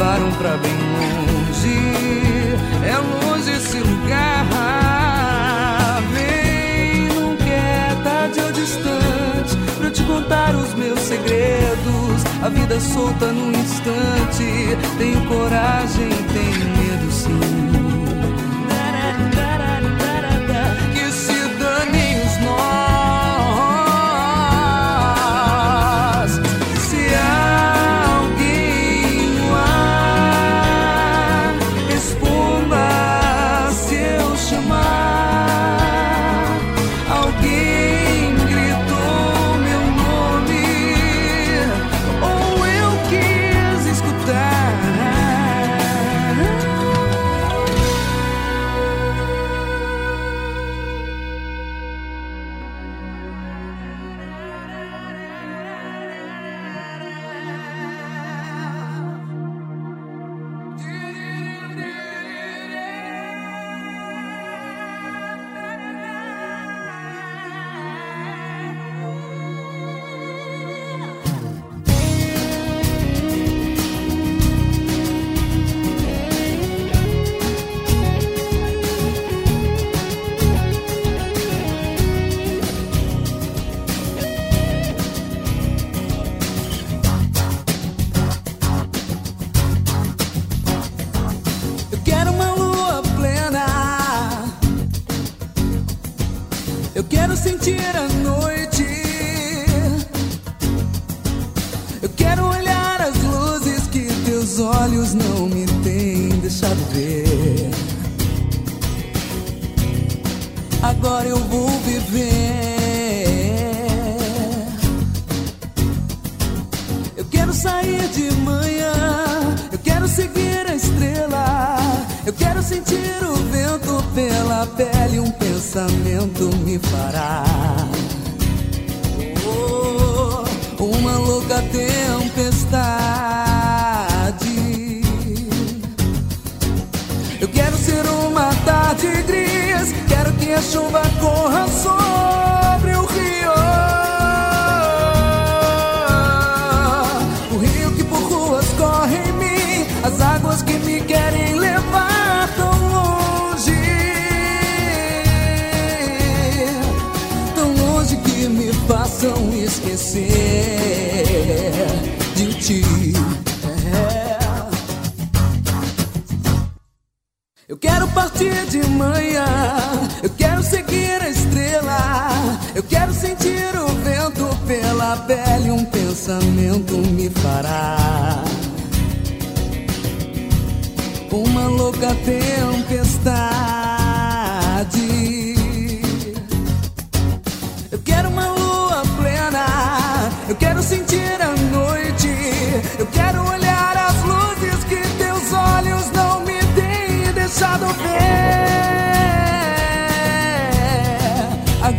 Levaram 0.00 0.32
pra 0.32 0.56
bem 0.56 0.72
longe, 0.96 1.76
é 2.82 2.96
longe 2.96 3.50
esse 3.50 3.80
lugar. 3.80 4.46
Vem, 6.14 7.08
não 7.08 7.36
quer 7.36 8.02
tarde 8.02 8.40
ou 8.40 8.50
distante 8.50 9.58
pra 9.78 9.90
te 9.90 10.02
contar 10.04 10.54
os 10.56 10.72
meus 10.72 11.00
segredos. 11.00 12.24
A 12.42 12.48
vida 12.48 12.80
solta 12.80 13.26
num 13.26 13.50
instante. 13.50 14.78
Tenho 14.96 15.20
coragem, 15.26 16.08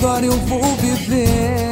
Agora 0.03 0.25
eu 0.25 0.31
vou 0.31 0.63
viver. 0.77 1.69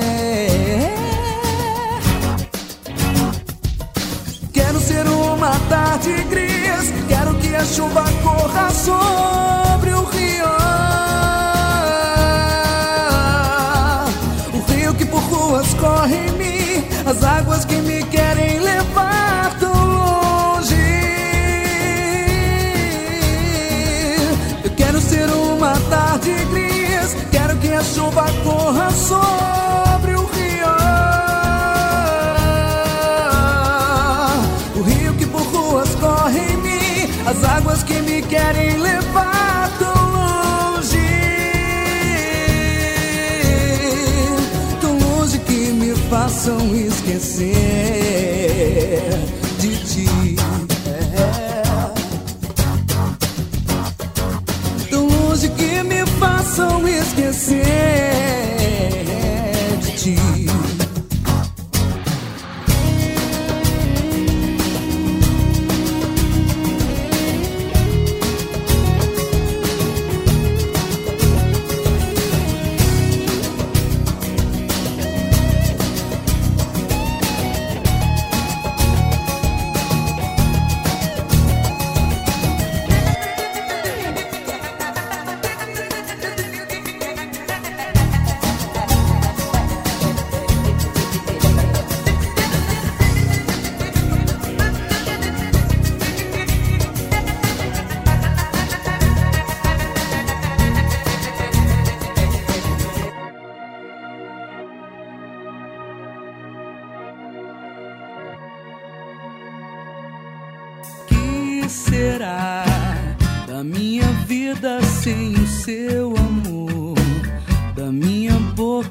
Quero 4.53 4.79
ser 4.79 5.07
uma 5.07 5.49
tarde 5.67 6.11
gris, 6.25 6.93
quero 7.07 7.33
que 7.39 7.55
a 7.55 7.65
chuva 7.65 8.03
corra 8.21 8.69
sobre 8.69 9.89
o 9.95 10.03
rio. 10.03 10.45
O 14.53 14.71
rio 14.71 14.93
que 14.93 15.05
por 15.07 15.21
ruas 15.21 15.73
corre 15.73 16.27
em 16.27 16.31
mim, 16.33 16.85
as 17.07 17.23
águas 17.23 17.65
que 17.65 17.77
me 17.77 17.88
chuva 27.99 28.25
corra 28.45 28.89
sobre 28.91 30.13
o 30.15 30.25
rio. 30.25 30.75
O 34.77 34.81
rio 34.81 35.13
que 35.15 35.25
por 35.25 35.41
ruas 35.41 35.89
corre 35.95 36.39
em 36.39 36.57
mim, 36.57 37.09
as 37.27 37.43
águas 37.43 37.83
que 37.83 38.01
me 38.01 38.21
querem 38.21 38.77
levar 38.77 39.69
tão 39.77 39.99
longe. 40.17 41.09
Tão 44.79 44.97
longe 44.97 45.37
que 45.39 45.73
me 45.73 45.93
façam 46.09 46.73
esquecer 46.73 47.88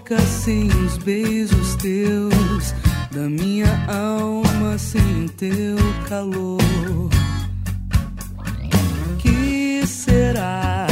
boca 0.09 0.19
sem 0.23 0.69
os 0.69 0.97
beijos 0.99 1.77
teus? 1.77 2.75
Da 3.11 3.29
minha 3.29 3.69
alma 3.87 4.79
sem 4.79 5.27
o 5.27 5.29
teu 5.29 5.77
calor? 6.09 6.59
Que 9.19 9.87
será 9.87 10.87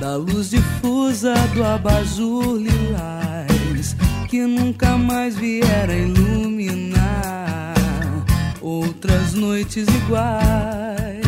da 0.00 0.16
luz 0.16 0.50
difusa 0.50 1.34
do 1.54 1.62
abajur 1.64 2.56
lilás 2.56 3.94
que 4.28 4.44
nunca 4.44 4.98
mais 4.98 5.36
viera 5.36 5.94
iluminar 5.94 7.74
outras 8.60 9.34
noites 9.34 9.86
iguais? 9.88 11.22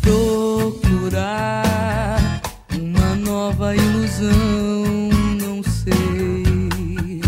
Procurar 0.00 1.64
nova 3.44 3.76
ilusão, 3.76 5.10
não 5.38 5.62
sei. 5.62 7.20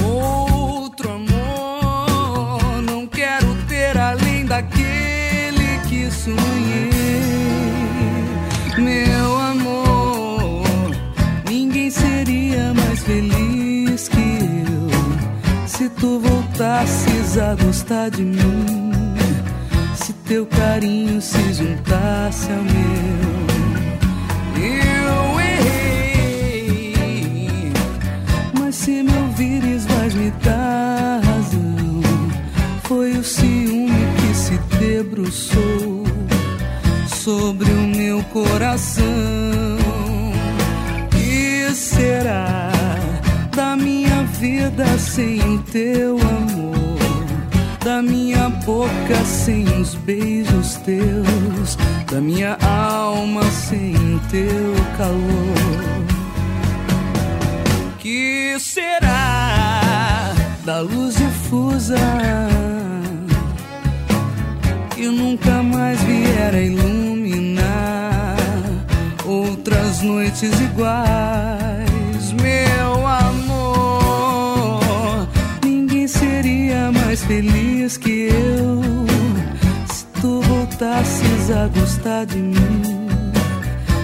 Outro 0.00 1.10
amor, 1.10 2.82
não 2.82 3.04
quero 3.08 3.52
ter 3.66 3.98
além 3.98 4.46
daquele 4.46 5.78
que 5.88 6.08
sonhei. 6.08 7.32
Meu 8.78 9.36
amor, 9.36 10.62
ninguém 11.50 11.90
seria 11.90 12.72
mais 12.72 13.02
feliz 13.02 14.08
que 14.08 14.38
eu 14.70 15.66
se 15.66 15.88
tu 15.88 16.20
voltasses 16.20 17.38
a 17.38 17.56
gostar 17.56 18.08
de 18.10 18.22
mim. 18.22 18.92
Se 19.96 20.12
teu 20.28 20.46
carinho 20.46 21.20
se 21.20 21.42
juntasse 21.54 22.52
ao 22.52 22.62
meu. 22.62 23.53
Eu 24.56 25.40
errei, 25.40 26.92
mas 28.58 28.74
se 28.74 29.02
me 29.02 29.16
ouvires, 29.18 29.86
vais 29.86 30.14
me 30.14 30.30
dar 30.42 31.20
razão. 31.22 32.02
Foi 32.84 33.12
o 33.12 33.24
ciúme 33.24 34.06
que 34.20 34.34
se 34.34 34.58
debruçou 34.78 36.04
sobre 37.06 37.70
o 37.70 37.86
meu 37.86 38.22
coração. 38.24 39.04
Que 41.10 41.74
será 41.74 42.70
da 43.54 43.76
minha 43.76 44.24
vida 44.38 44.98
sem 44.98 45.40
o 45.40 45.58
teu 45.62 46.18
amor? 46.18 46.74
da 47.84 48.00
minha 48.00 48.48
boca 48.48 49.24
sem 49.26 49.64
os 49.78 49.94
beijos 49.94 50.76
teus 50.76 51.76
da 52.10 52.20
minha 52.20 52.56
alma 52.62 53.42
sem 53.50 53.94
teu 54.30 54.74
calor. 54.96 56.04
Que 57.98 58.56
será 58.58 60.32
da 60.64 60.80
luz 60.80 61.16
difusa 61.16 61.96
que 64.94 65.06
nunca 65.08 65.62
mais 65.62 66.00
vier 66.02 66.54
a 66.54 66.60
iluminar 66.60 68.36
outras 69.24 70.02
noites 70.02 70.60
iguais, 70.60 72.32
meu 72.40 73.06
amor? 73.06 74.46
Ninguém 75.64 76.06
seria 76.06 76.92
mais 76.92 77.24
feliz 77.24 77.96
que 77.96 78.28
eu 78.30 79.13
voltasses 80.74 81.50
a 81.50 81.68
gostar 81.68 82.26
de 82.26 82.38
mim. 82.38 82.96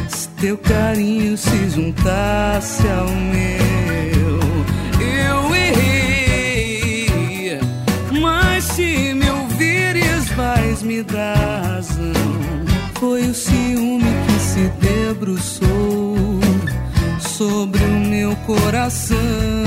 Se 0.09 0.29
teu 0.41 0.57
carinho 0.57 1.37
se 1.37 1.69
juntasse 1.71 2.87
ao 2.87 3.09
meu, 3.09 4.39
eu 5.01 5.55
errei, 5.55 7.11
mas 8.21 8.63
se 8.65 9.13
me 9.15 9.29
ouvires, 9.31 10.29
vais 10.37 10.83
me 10.83 11.03
dar 11.03 11.35
razão. 11.63 12.13
Foi 13.01 13.23
o 13.23 13.35
ciúme 13.35 14.05
que 14.27 14.39
se 14.41 14.71
debruçou 14.81 16.17
sobre 17.19 17.83
o 17.83 18.01
meu 18.01 18.37
coração. 18.47 19.60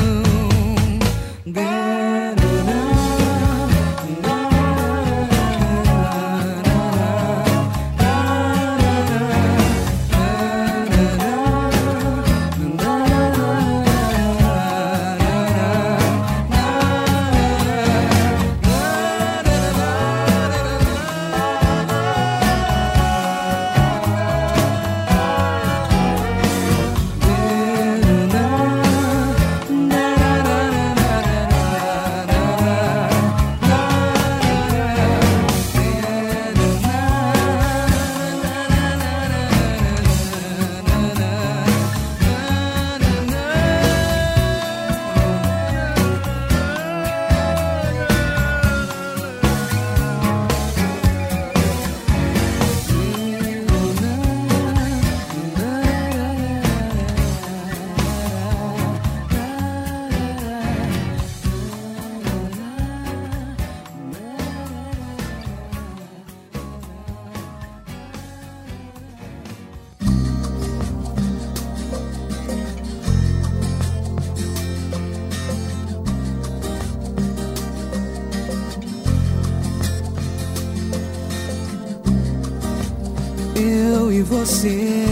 Você 84.46 85.06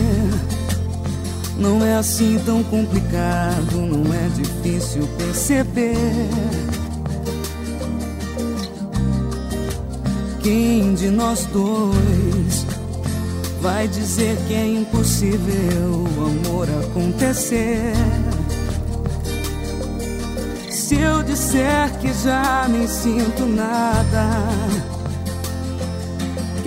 não 1.56 1.86
é 1.86 1.96
assim 1.96 2.38
tão 2.46 2.62
complicado, 2.66 3.78
não 3.78 4.14
é 4.14 4.28
difícil 4.28 5.08
perceber. 5.18 5.96
Quem 10.44 10.94
de 10.96 11.10
nós 11.10 11.46
dois 11.46 12.66
vai 13.62 13.88
dizer 13.88 14.36
que 14.48 14.54
é 14.54 14.66
impossível 14.68 16.06
o 16.18 16.26
amor 16.26 16.68
acontecer? 16.84 17.94
Se 20.70 20.96
eu 20.96 21.24
disser 21.24 21.90
que 22.02 22.12
já 22.22 22.68
nem 22.68 22.86
sinto 22.86 23.46
nada 23.46 24.91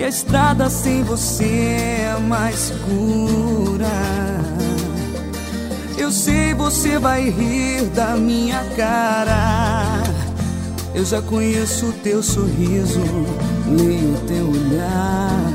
a 0.05 0.07
estrada 0.07 0.69
sem 0.69 1.01
você 1.01 1.43
é 1.45 2.19
mais 2.19 2.55
segura. 2.55 3.89
Eu 5.97 6.11
sei 6.11 6.53
você 6.53 6.99
vai 6.99 7.27
rir 7.27 7.85
da 7.95 8.15
minha 8.15 8.63
cara. 8.77 10.03
Eu 10.93 11.03
já 11.03 11.23
conheço 11.23 11.87
o 11.87 11.91
teu 11.91 12.21
sorriso, 12.21 13.01
leio 13.67 14.13
o 14.13 14.21
teu 14.27 14.47
olhar. 14.47 15.51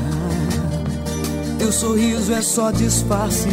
Teu 1.57 1.71
sorriso 1.71 2.33
é 2.33 2.41
só 2.41 2.71
disfarce 2.71 3.47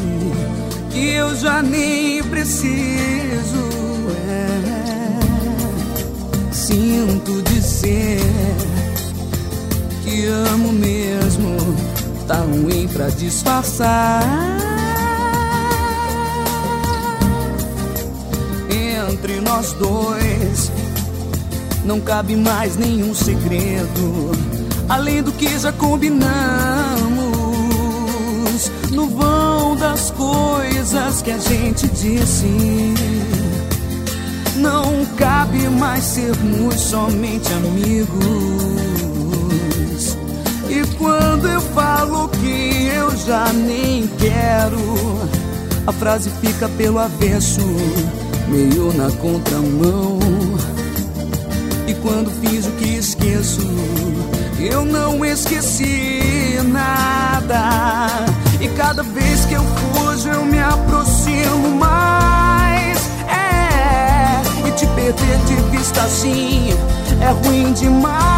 que 0.90 1.10
eu 1.10 1.36
já 1.36 1.62
nem 1.62 2.24
preciso. 2.24 3.68
É. 4.28 4.58
Sinto 6.52 7.40
dizer 7.42 8.18
que 10.08 10.26
amo 10.26 10.72
mesmo, 10.72 11.56
tá 12.26 12.36
ruim 12.36 12.88
pra 12.88 13.08
disfarçar. 13.10 14.22
Entre 19.10 19.40
nós 19.40 19.72
dois 19.74 20.72
não 21.84 22.00
cabe 22.00 22.36
mais 22.36 22.76
nenhum 22.76 23.14
segredo, 23.14 24.32
além 24.88 25.22
do 25.22 25.32
que 25.32 25.58
já 25.58 25.72
combinamos. 25.72 26.28
No 28.90 29.08
vão 29.08 29.76
das 29.76 30.10
coisas 30.10 31.22
que 31.22 31.30
a 31.30 31.38
gente 31.38 31.86
disse. 31.88 32.94
Não 34.56 35.04
cabe 35.16 35.68
mais 35.68 36.02
sermos 36.02 36.74
somente 36.74 37.52
amigos. 37.52 38.87
Quando 40.98 41.46
eu 41.48 41.60
falo 41.60 42.28
que 42.28 42.90
eu 42.92 43.16
já 43.16 43.52
nem 43.52 44.08
quero, 44.18 44.78
a 45.86 45.92
frase 45.92 46.28
fica 46.40 46.68
pelo 46.70 46.98
avesso, 46.98 47.60
meio 48.48 48.92
na 48.94 49.08
contramão. 49.12 50.18
E 51.86 51.94
quando 51.94 52.30
fiz 52.40 52.66
o 52.66 52.72
que 52.72 52.96
esqueço, 52.96 53.62
eu 54.58 54.84
não 54.84 55.24
esqueci 55.24 56.58
nada. 56.64 58.08
E 58.60 58.66
cada 58.70 59.04
vez 59.04 59.44
que 59.44 59.54
eu 59.54 59.62
fujo, 59.62 60.28
eu 60.28 60.44
me 60.44 60.58
aproximo 60.58 61.76
mais. 61.76 62.98
É, 63.28 64.68
e 64.68 64.72
te 64.72 64.86
perder 64.88 65.38
de 65.46 65.54
vista 65.70 66.02
assim 66.02 66.70
é 67.20 67.30
ruim 67.30 67.72
demais. 67.72 68.37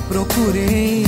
Procurei 0.00 1.04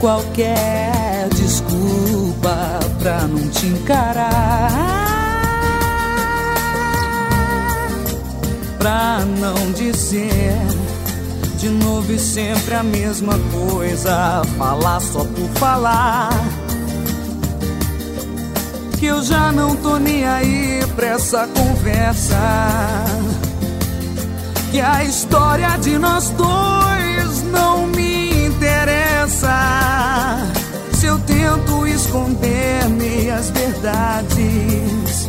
qualquer 0.00 1.28
desculpa 1.34 2.78
pra 2.98 3.22
não 3.22 3.48
te 3.48 3.66
encarar. 3.66 4.70
Pra 8.78 9.20
não 9.40 9.72
dizer 9.72 10.56
de 11.58 11.68
novo 11.68 12.12
e 12.12 12.18
sempre 12.18 12.74
a 12.74 12.82
mesma 12.82 13.34
coisa, 13.52 14.42
falar 14.56 15.00
só 15.00 15.24
por 15.24 15.48
falar. 15.58 16.30
Que 18.98 19.06
eu 19.06 19.22
já 19.22 19.50
não 19.52 19.74
tô 19.76 19.98
nem 19.98 20.26
aí 20.26 20.84
pra 20.94 21.06
essa 21.08 21.48
conversa. 21.48 22.36
Que 24.70 24.80
a 24.80 25.02
história 25.04 25.76
de 25.78 25.98
nós 25.98 26.30
dois 26.30 26.87
não 27.48 27.86
me 27.86 28.46
interessa. 28.46 30.38
Se 30.92 31.06
eu 31.06 31.18
tento 31.20 31.86
esconder 31.86 32.88
meias 32.88 33.50
verdades, 33.50 35.28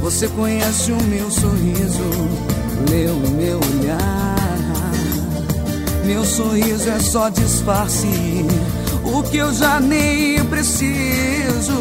você 0.00 0.28
conhece 0.28 0.92
o 0.92 1.02
meu 1.04 1.30
sorriso, 1.30 2.04
leu 2.90 3.14
o 3.14 3.30
meu 3.30 3.58
olhar. 3.58 4.34
Meu 6.04 6.24
sorriso 6.24 6.88
é 6.90 7.00
só 7.00 7.30
disfarce, 7.30 8.44
o 9.02 9.22
que 9.22 9.38
eu 9.38 9.52
já 9.54 9.80
nem 9.80 10.44
preciso. 10.44 11.72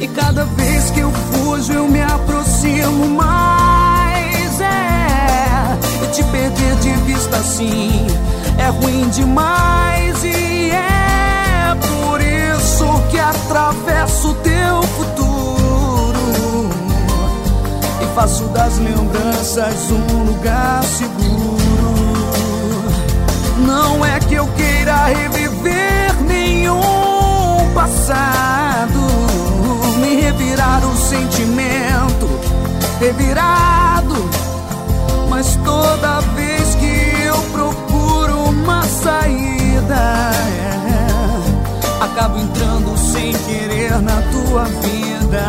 E 0.00 0.06
cada 0.08 0.44
vez 0.44 0.90
que 0.90 1.00
eu 1.00 1.10
fujo, 1.10 1.72
eu 1.72 1.88
me 1.88 2.02
aproximo 2.02 3.08
mais. 3.08 4.60
É, 4.60 6.04
e 6.04 6.12
te 6.12 6.22
perder 6.24 6.76
de 6.76 6.92
vista 7.04 7.36
assim 7.36 8.06
é 8.58 8.68
ruim 8.68 9.08
demais. 9.10 10.24
E 10.24 10.70
é 10.70 11.74
por 11.74 12.20
isso 12.20 12.86
que 13.10 13.18
atravesso 13.18 14.34
teu 14.42 14.82
futuro 14.82 16.70
e 18.02 18.14
faço 18.14 18.44
das 18.48 18.78
lembranças 18.78 19.90
um 19.90 20.24
lugar 20.24 20.82
seguro. 20.84 21.56
Não 23.66 24.04
é 24.04 24.18
que 24.20 24.34
eu 24.34 24.46
queira 24.48 25.06
reviver 25.06 26.14
nenhum 26.26 27.72
passado, 27.74 29.00
me 30.00 30.20
revirar 30.20 30.84
o 30.86 30.96
sentimento 30.96 32.26
revirado. 33.00 34.30
Mas 35.28 35.56
toda 35.64 36.20
vez 36.34 36.55
saída, 39.06 40.32
é, 40.34 42.04
acabo 42.04 42.40
entrando 42.40 42.98
sem 42.98 43.32
querer 43.32 44.02
na 44.02 44.20
tua 44.32 44.64
vida. 44.64 45.46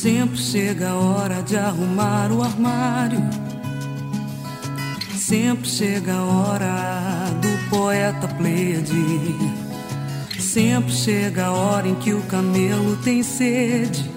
Sempre 0.00 0.38
chega 0.38 0.92
a 0.92 0.94
hora 0.94 1.42
de 1.42 1.58
arrumar 1.58 2.32
o 2.32 2.42
armário. 2.42 3.20
Sempre 5.14 5.68
chega 5.68 6.14
a 6.14 6.24
hora 6.24 7.26
do 7.42 7.68
poeta 7.68 8.26
Pleiade. 8.26 9.36
Sempre 10.40 10.90
chega 10.90 11.48
a 11.48 11.52
hora 11.52 11.86
em 11.86 11.94
que 11.96 12.14
o 12.14 12.22
camelo 12.22 12.96
tem 13.04 13.22
sede. 13.22 14.10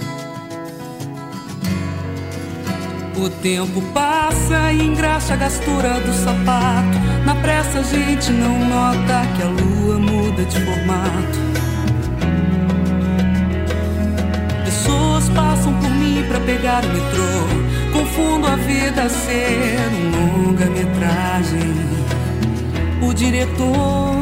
O 3.18 3.30
tempo 3.42 3.82
passa 3.94 4.72
e 4.72 4.88
engraxa 4.88 5.34
a 5.34 5.36
gastura 5.36 6.00
do 6.00 6.14
sapato. 6.14 6.98
Na 7.26 7.36
pressa 7.36 7.80
a 7.80 7.84
gente 7.84 8.32
não 8.32 8.70
nota 8.70 9.28
que 9.36 9.44
a 9.44 9.48
lua 9.50 10.00
muda 10.00 10.46
de 10.46 10.62
formato. 10.62 11.53
Pra 16.34 16.40
pegar 16.42 16.84
o 16.84 16.88
metrô. 16.88 18.00
Confundo 18.00 18.48
a 18.48 18.56
vida 18.56 19.04
a 19.04 19.10
ser 19.10 19.78
um 19.94 20.48
longa-metragem. 20.48 21.76
O 23.04 23.14
diretor 23.14 24.16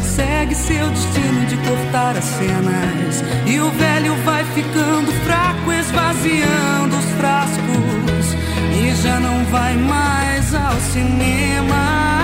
segue 0.00 0.54
seu 0.54 0.88
destino 0.88 1.46
de 1.46 1.56
cortar 1.68 2.16
as 2.16 2.24
cenas. 2.24 3.22
E 3.46 3.60
o 3.60 3.70
velho 3.72 4.14
vai 4.24 4.42
ficando 4.54 5.12
fraco, 5.24 5.70
esvaziando 5.72 6.96
os 6.96 7.04
frascos. 7.18 8.36
E 8.74 8.94
já 9.02 9.20
não 9.20 9.44
vai 9.46 9.76
mais 9.76 10.54
ao 10.54 10.80
cinema. 10.92 12.21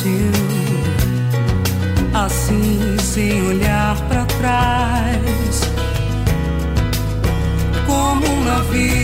Partiu, 0.00 0.32
assim 2.14 2.96
sem 2.98 3.42
olhar 3.48 3.96
pra 4.08 4.24
trás, 4.24 5.60
como 7.86 8.26
um 8.26 8.44
navio 8.44 8.99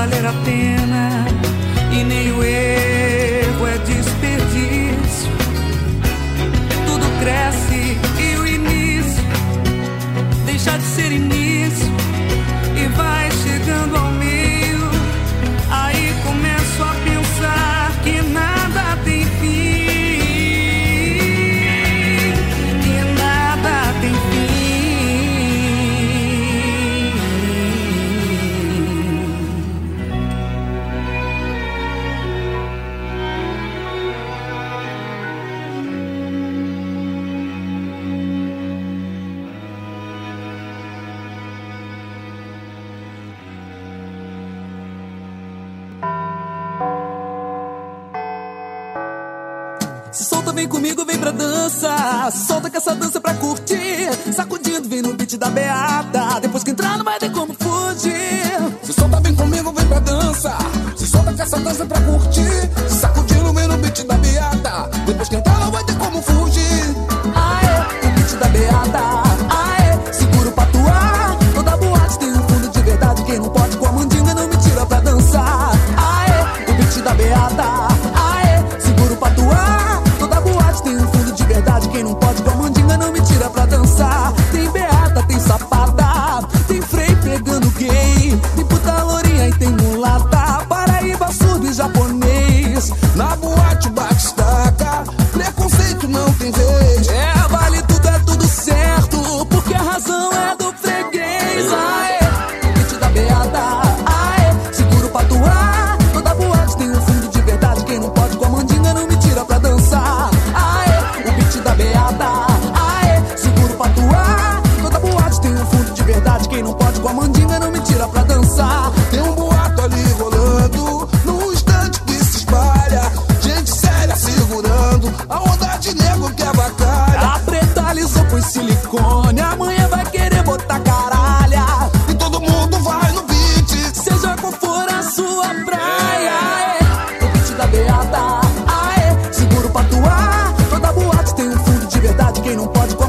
valer 0.00 0.24
a 0.24 0.32
pena. 0.44 1.26
E 1.92 2.02
nem 2.04 2.32
o 2.32 2.42
erro 2.42 2.89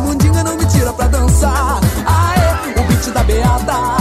bundinha 0.02 0.44
não 0.44 0.58
me 0.58 0.66
tira 0.66 0.92
pra 0.94 1.08
dançar. 1.08 1.80
Aê, 2.06 2.80
o 2.80 2.84
beat 2.88 3.10
da 3.12 3.24
beata. 3.24 4.01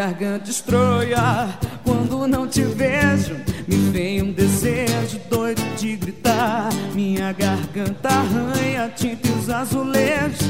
garganta 0.00 0.50
estróia 0.50 1.58
quando 1.84 2.26
não 2.26 2.48
te 2.48 2.62
vejo. 2.62 3.36
Me 3.68 3.76
vem 3.90 4.22
um 4.22 4.32
desejo 4.32 5.20
doido 5.28 5.60
de 5.76 5.94
gritar. 5.96 6.70
Minha 6.94 7.32
garganta 7.32 8.08
arranha 8.08 8.90
tinta 8.96 9.28
os 9.28 9.50
azulejos 9.50 10.49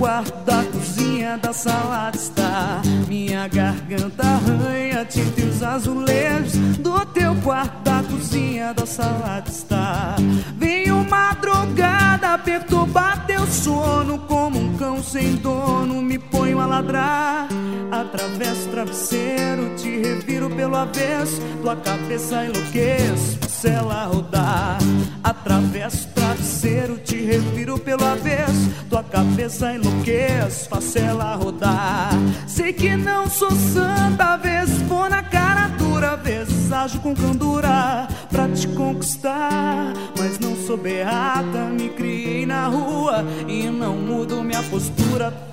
quarto, 0.00 0.32
da 0.46 0.64
cozinha, 0.64 1.36
da 1.36 1.52
sala 1.52 2.10
de 2.10 2.16
estar. 2.16 2.80
Minha 3.06 3.46
garganta 3.46 4.22
arranha 4.22 5.04
tinta 5.04 5.42
e 5.42 5.44
os 5.44 5.62
azulejos 5.62 6.54
do 6.78 7.04
teu 7.04 7.36
quarto, 7.42 7.82
da 7.82 8.02
cozinha, 8.02 8.72
da 8.72 8.86
sala 8.86 9.40
de 9.40 9.50
estar. 9.50 10.16
Venho 10.56 11.04
madrugada 11.04 12.38
perturbar 12.38 13.26
teu 13.26 13.46
sono 13.46 14.20
como 14.20 14.58
um 14.58 14.76
cão 14.78 15.02
sem 15.02 15.36
dono. 15.36 16.00
Me 16.00 16.18
ponho 16.18 16.58
a 16.60 16.66
ladrar, 16.66 17.46
atravesso 17.92 18.68
o 18.68 18.70
travesseiro, 18.70 19.74
te 19.76 19.98
reviro 19.98 20.48
pelo 20.48 20.76
avesso, 20.76 21.42
tua 21.60 21.76
cabeça 21.76 22.46
enlouqueço, 22.46 23.38
ela 23.68 24.04
rodar. 24.04 24.78
Atravesso 25.22 26.08
o 26.08 26.12
travesseiro, 26.12 26.98
te 26.98 27.16
reviro 27.16 27.78
pelo 27.78 28.04
avesso, 28.04 28.70
tua 28.88 29.02
cabeça 29.02 29.74
enlouqueço, 29.74 30.68
faço 30.68 30.98
ela 30.98 31.34
rodar. 31.34 32.10
Sei 32.46 32.72
que 32.72 32.96
não 32.96 33.28
sou 33.28 33.50
santa, 33.50 34.34
às 34.34 34.42
vezes 34.42 34.82
vou 34.82 35.08
na 35.08 35.22
cara 35.22 35.68
dura, 35.78 36.12
às 36.12 36.22
vezes 36.22 36.72
ajo 36.72 37.00
com 37.00 37.14
candura 37.14 38.08
pra 38.30 38.48
te 38.48 38.66
conquistar. 38.68 39.92
Mas 40.18 40.38
não 40.38 40.56
sou 40.56 40.76
beata, 40.76 41.64
me 41.70 41.88
criei 41.90 42.46
na 42.46 42.66
rua 42.66 43.24
e 43.48 43.68
não 43.68 43.96
mudo 43.96 44.42
minha 44.42 44.62
postura 44.64 45.49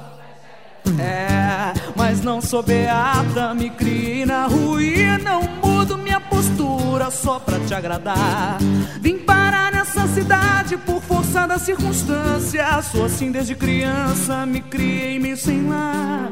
é, 1.00 1.74
mas 1.96 2.22
não 2.22 2.42
sou 2.42 2.64
beata, 2.64 3.54
me 3.54 3.70
criei 3.70 4.26
na 4.26 4.48
e 4.48 5.24
não 5.24 5.42
mudo 5.64 5.98
minha 5.98 6.20
postura 6.20 7.10
só 7.12 7.40
pra 7.40 7.60
te 7.60 7.74
agradar. 7.74 8.58
Vim 9.02 9.18
parar 9.20 9.72
nessa 9.72 10.08
cidade 10.08 10.78
por 10.78 11.02
força 11.02 11.48
da 11.48 11.58
circunstância. 11.58 12.82
Sou 12.82 13.06
assim 13.06 13.32
desde 13.32 13.56
criança, 13.56 14.46
me 14.46 14.62
criei 14.62 15.20
meio 15.20 15.38
sem 15.38 15.68
lá. 15.68 16.30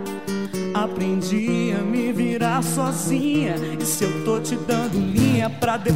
Aprendi 0.74 1.74
a 1.78 1.82
me 1.82 2.12
virar 2.12 2.62
sozinha. 2.62 3.56
E 3.80 3.86
se 3.86 4.04
eu 4.04 4.26
tô 4.26 4.40
te 4.40 4.56
dando 4.56 5.00
linha 5.00 5.50
pra. 5.50 5.78
De... 5.78 5.92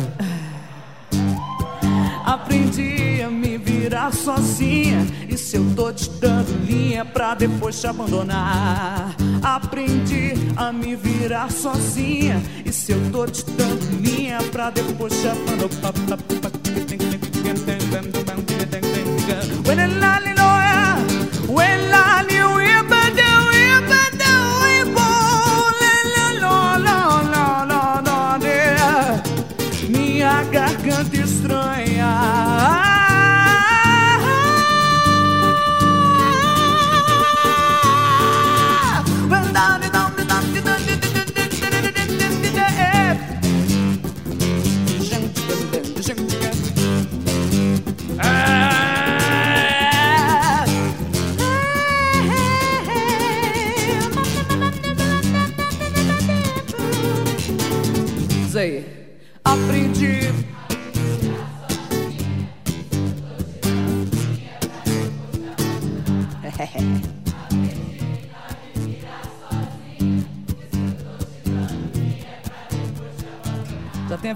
Aprendi 2.26 3.09
me 3.50 3.58
virar 3.58 4.14
sozinha. 4.14 5.08
E 5.28 5.36
se 5.36 5.58
eu 5.58 5.66
tô 5.76 5.92
te 5.92 6.10
dando 6.22 6.52
linha 6.66 7.04
pra 7.04 7.34
depois 7.34 7.80
te 7.80 7.88
abandonar? 7.88 9.16
Aprendi 9.42 10.34
a 10.56 10.72
me 10.72 10.96
virar 10.96 11.52
sozinha. 11.52 12.42
E 12.64 12.72
se 12.72 12.92
eu 12.92 13.12
tô 13.12 13.26
te 13.26 13.44
dando 13.52 14.02
linha 14.02 14.38
pra 14.52 14.70
depois 14.70 15.20
te 15.20 15.28
abandonar? 15.28 15.50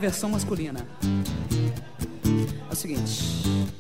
Versão 0.03 0.29
masculina. 0.29 0.85
É 2.69 2.73
o 2.73 2.75
seguinte. 2.75 3.71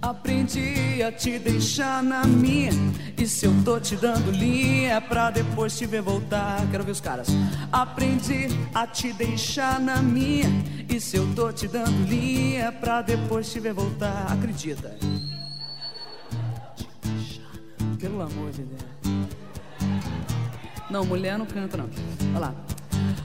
Aprendi 0.00 1.02
a 1.02 1.12
te 1.12 1.38
deixar 1.38 2.02
na 2.02 2.24
minha. 2.24 2.70
E 3.18 3.26
se 3.26 3.44
eu 3.44 3.52
tô 3.62 3.78
te 3.78 3.94
dando 3.94 4.30
linha 4.30 5.02
pra 5.02 5.30
depois 5.30 5.76
te 5.76 5.84
ver 5.84 6.00
voltar? 6.00 6.66
Quero 6.70 6.82
ver 6.82 6.92
os 6.92 7.00
caras. 7.00 7.28
Aprendi 7.70 8.48
a 8.74 8.86
te 8.86 9.12
deixar 9.12 9.78
na 9.78 10.00
minha. 10.00 10.48
E 10.88 10.98
se 10.98 11.18
eu 11.18 11.30
tô 11.34 11.52
te 11.52 11.68
dando 11.68 12.08
linha 12.08 12.72
pra 12.72 13.02
depois 13.02 13.52
te 13.52 13.60
ver 13.60 13.74
voltar? 13.74 14.32
Acredita. 14.32 14.96
Pelo 18.00 18.22
amor 18.22 18.50
de 18.50 18.62
Deus. 18.62 18.82
Não, 20.88 21.04
mulher 21.04 21.36
não 21.36 21.44
canta, 21.44 21.76
não. 21.76 21.90
Olha 22.34 22.38
lá. 22.38 22.73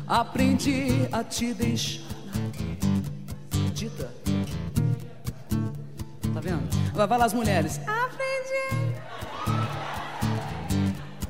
Aprendi 0.07 1.07
a 1.11 1.23
te 1.23 1.53
deixar. 1.53 2.03
Dita. 3.73 4.11
Tá 6.33 6.39
vendo? 6.41 6.67
Vai, 6.93 7.07
vai 7.07 7.17
lá 7.17 7.25
as 7.25 7.33
mulheres. 7.33 7.79
Aprendi. 7.87 8.95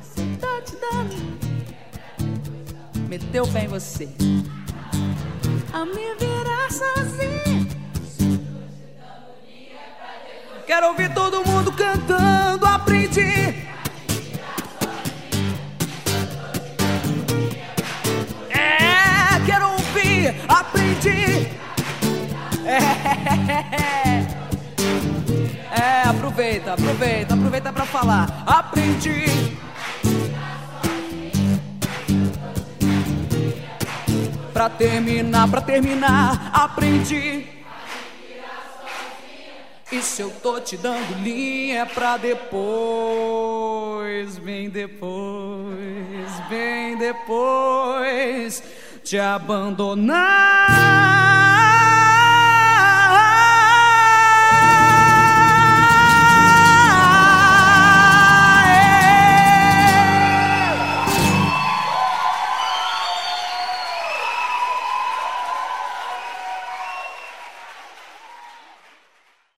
Se 0.02 0.22
tô 0.38 0.61
te 0.61 0.77
dando. 0.80 1.40
Meteu 3.07 3.44
o 3.44 3.52
pé 3.52 3.65
em 3.65 3.68
você. 3.68 4.10
A 5.73 5.86
me 5.86 6.15
virar 6.15 6.72
sozinha. 6.72 7.68
Quero 10.65 10.88
ouvir 10.88 11.14
todo 11.14 11.45
mundo 11.45 11.72
cantando. 11.72 12.65
Aprendi. 12.65 13.68
Aprendi. 20.99 21.47
É, 22.65 22.80
é, 25.80 26.03
aproveita, 26.09 26.73
aproveita, 26.73 27.34
aproveita 27.34 27.71
para 27.71 27.85
falar. 27.85 28.43
Aprendi. 28.45 29.23
Pra 34.51 34.69
terminar, 34.69 35.49
pra 35.49 35.61
terminar, 35.61 36.51
aprendi. 36.53 37.47
E 39.91 40.03
se 40.03 40.21
eu 40.21 40.30
tô 40.30 40.59
te 40.59 40.77
dando 40.77 41.23
linha 41.23 41.84
pra 41.88 42.15
depois, 42.17 42.67
vem 44.38 44.69
depois, 44.69 46.30
vem 46.47 46.95
depois 46.95 48.61
te 49.10 49.19
abandonar. 49.19 50.69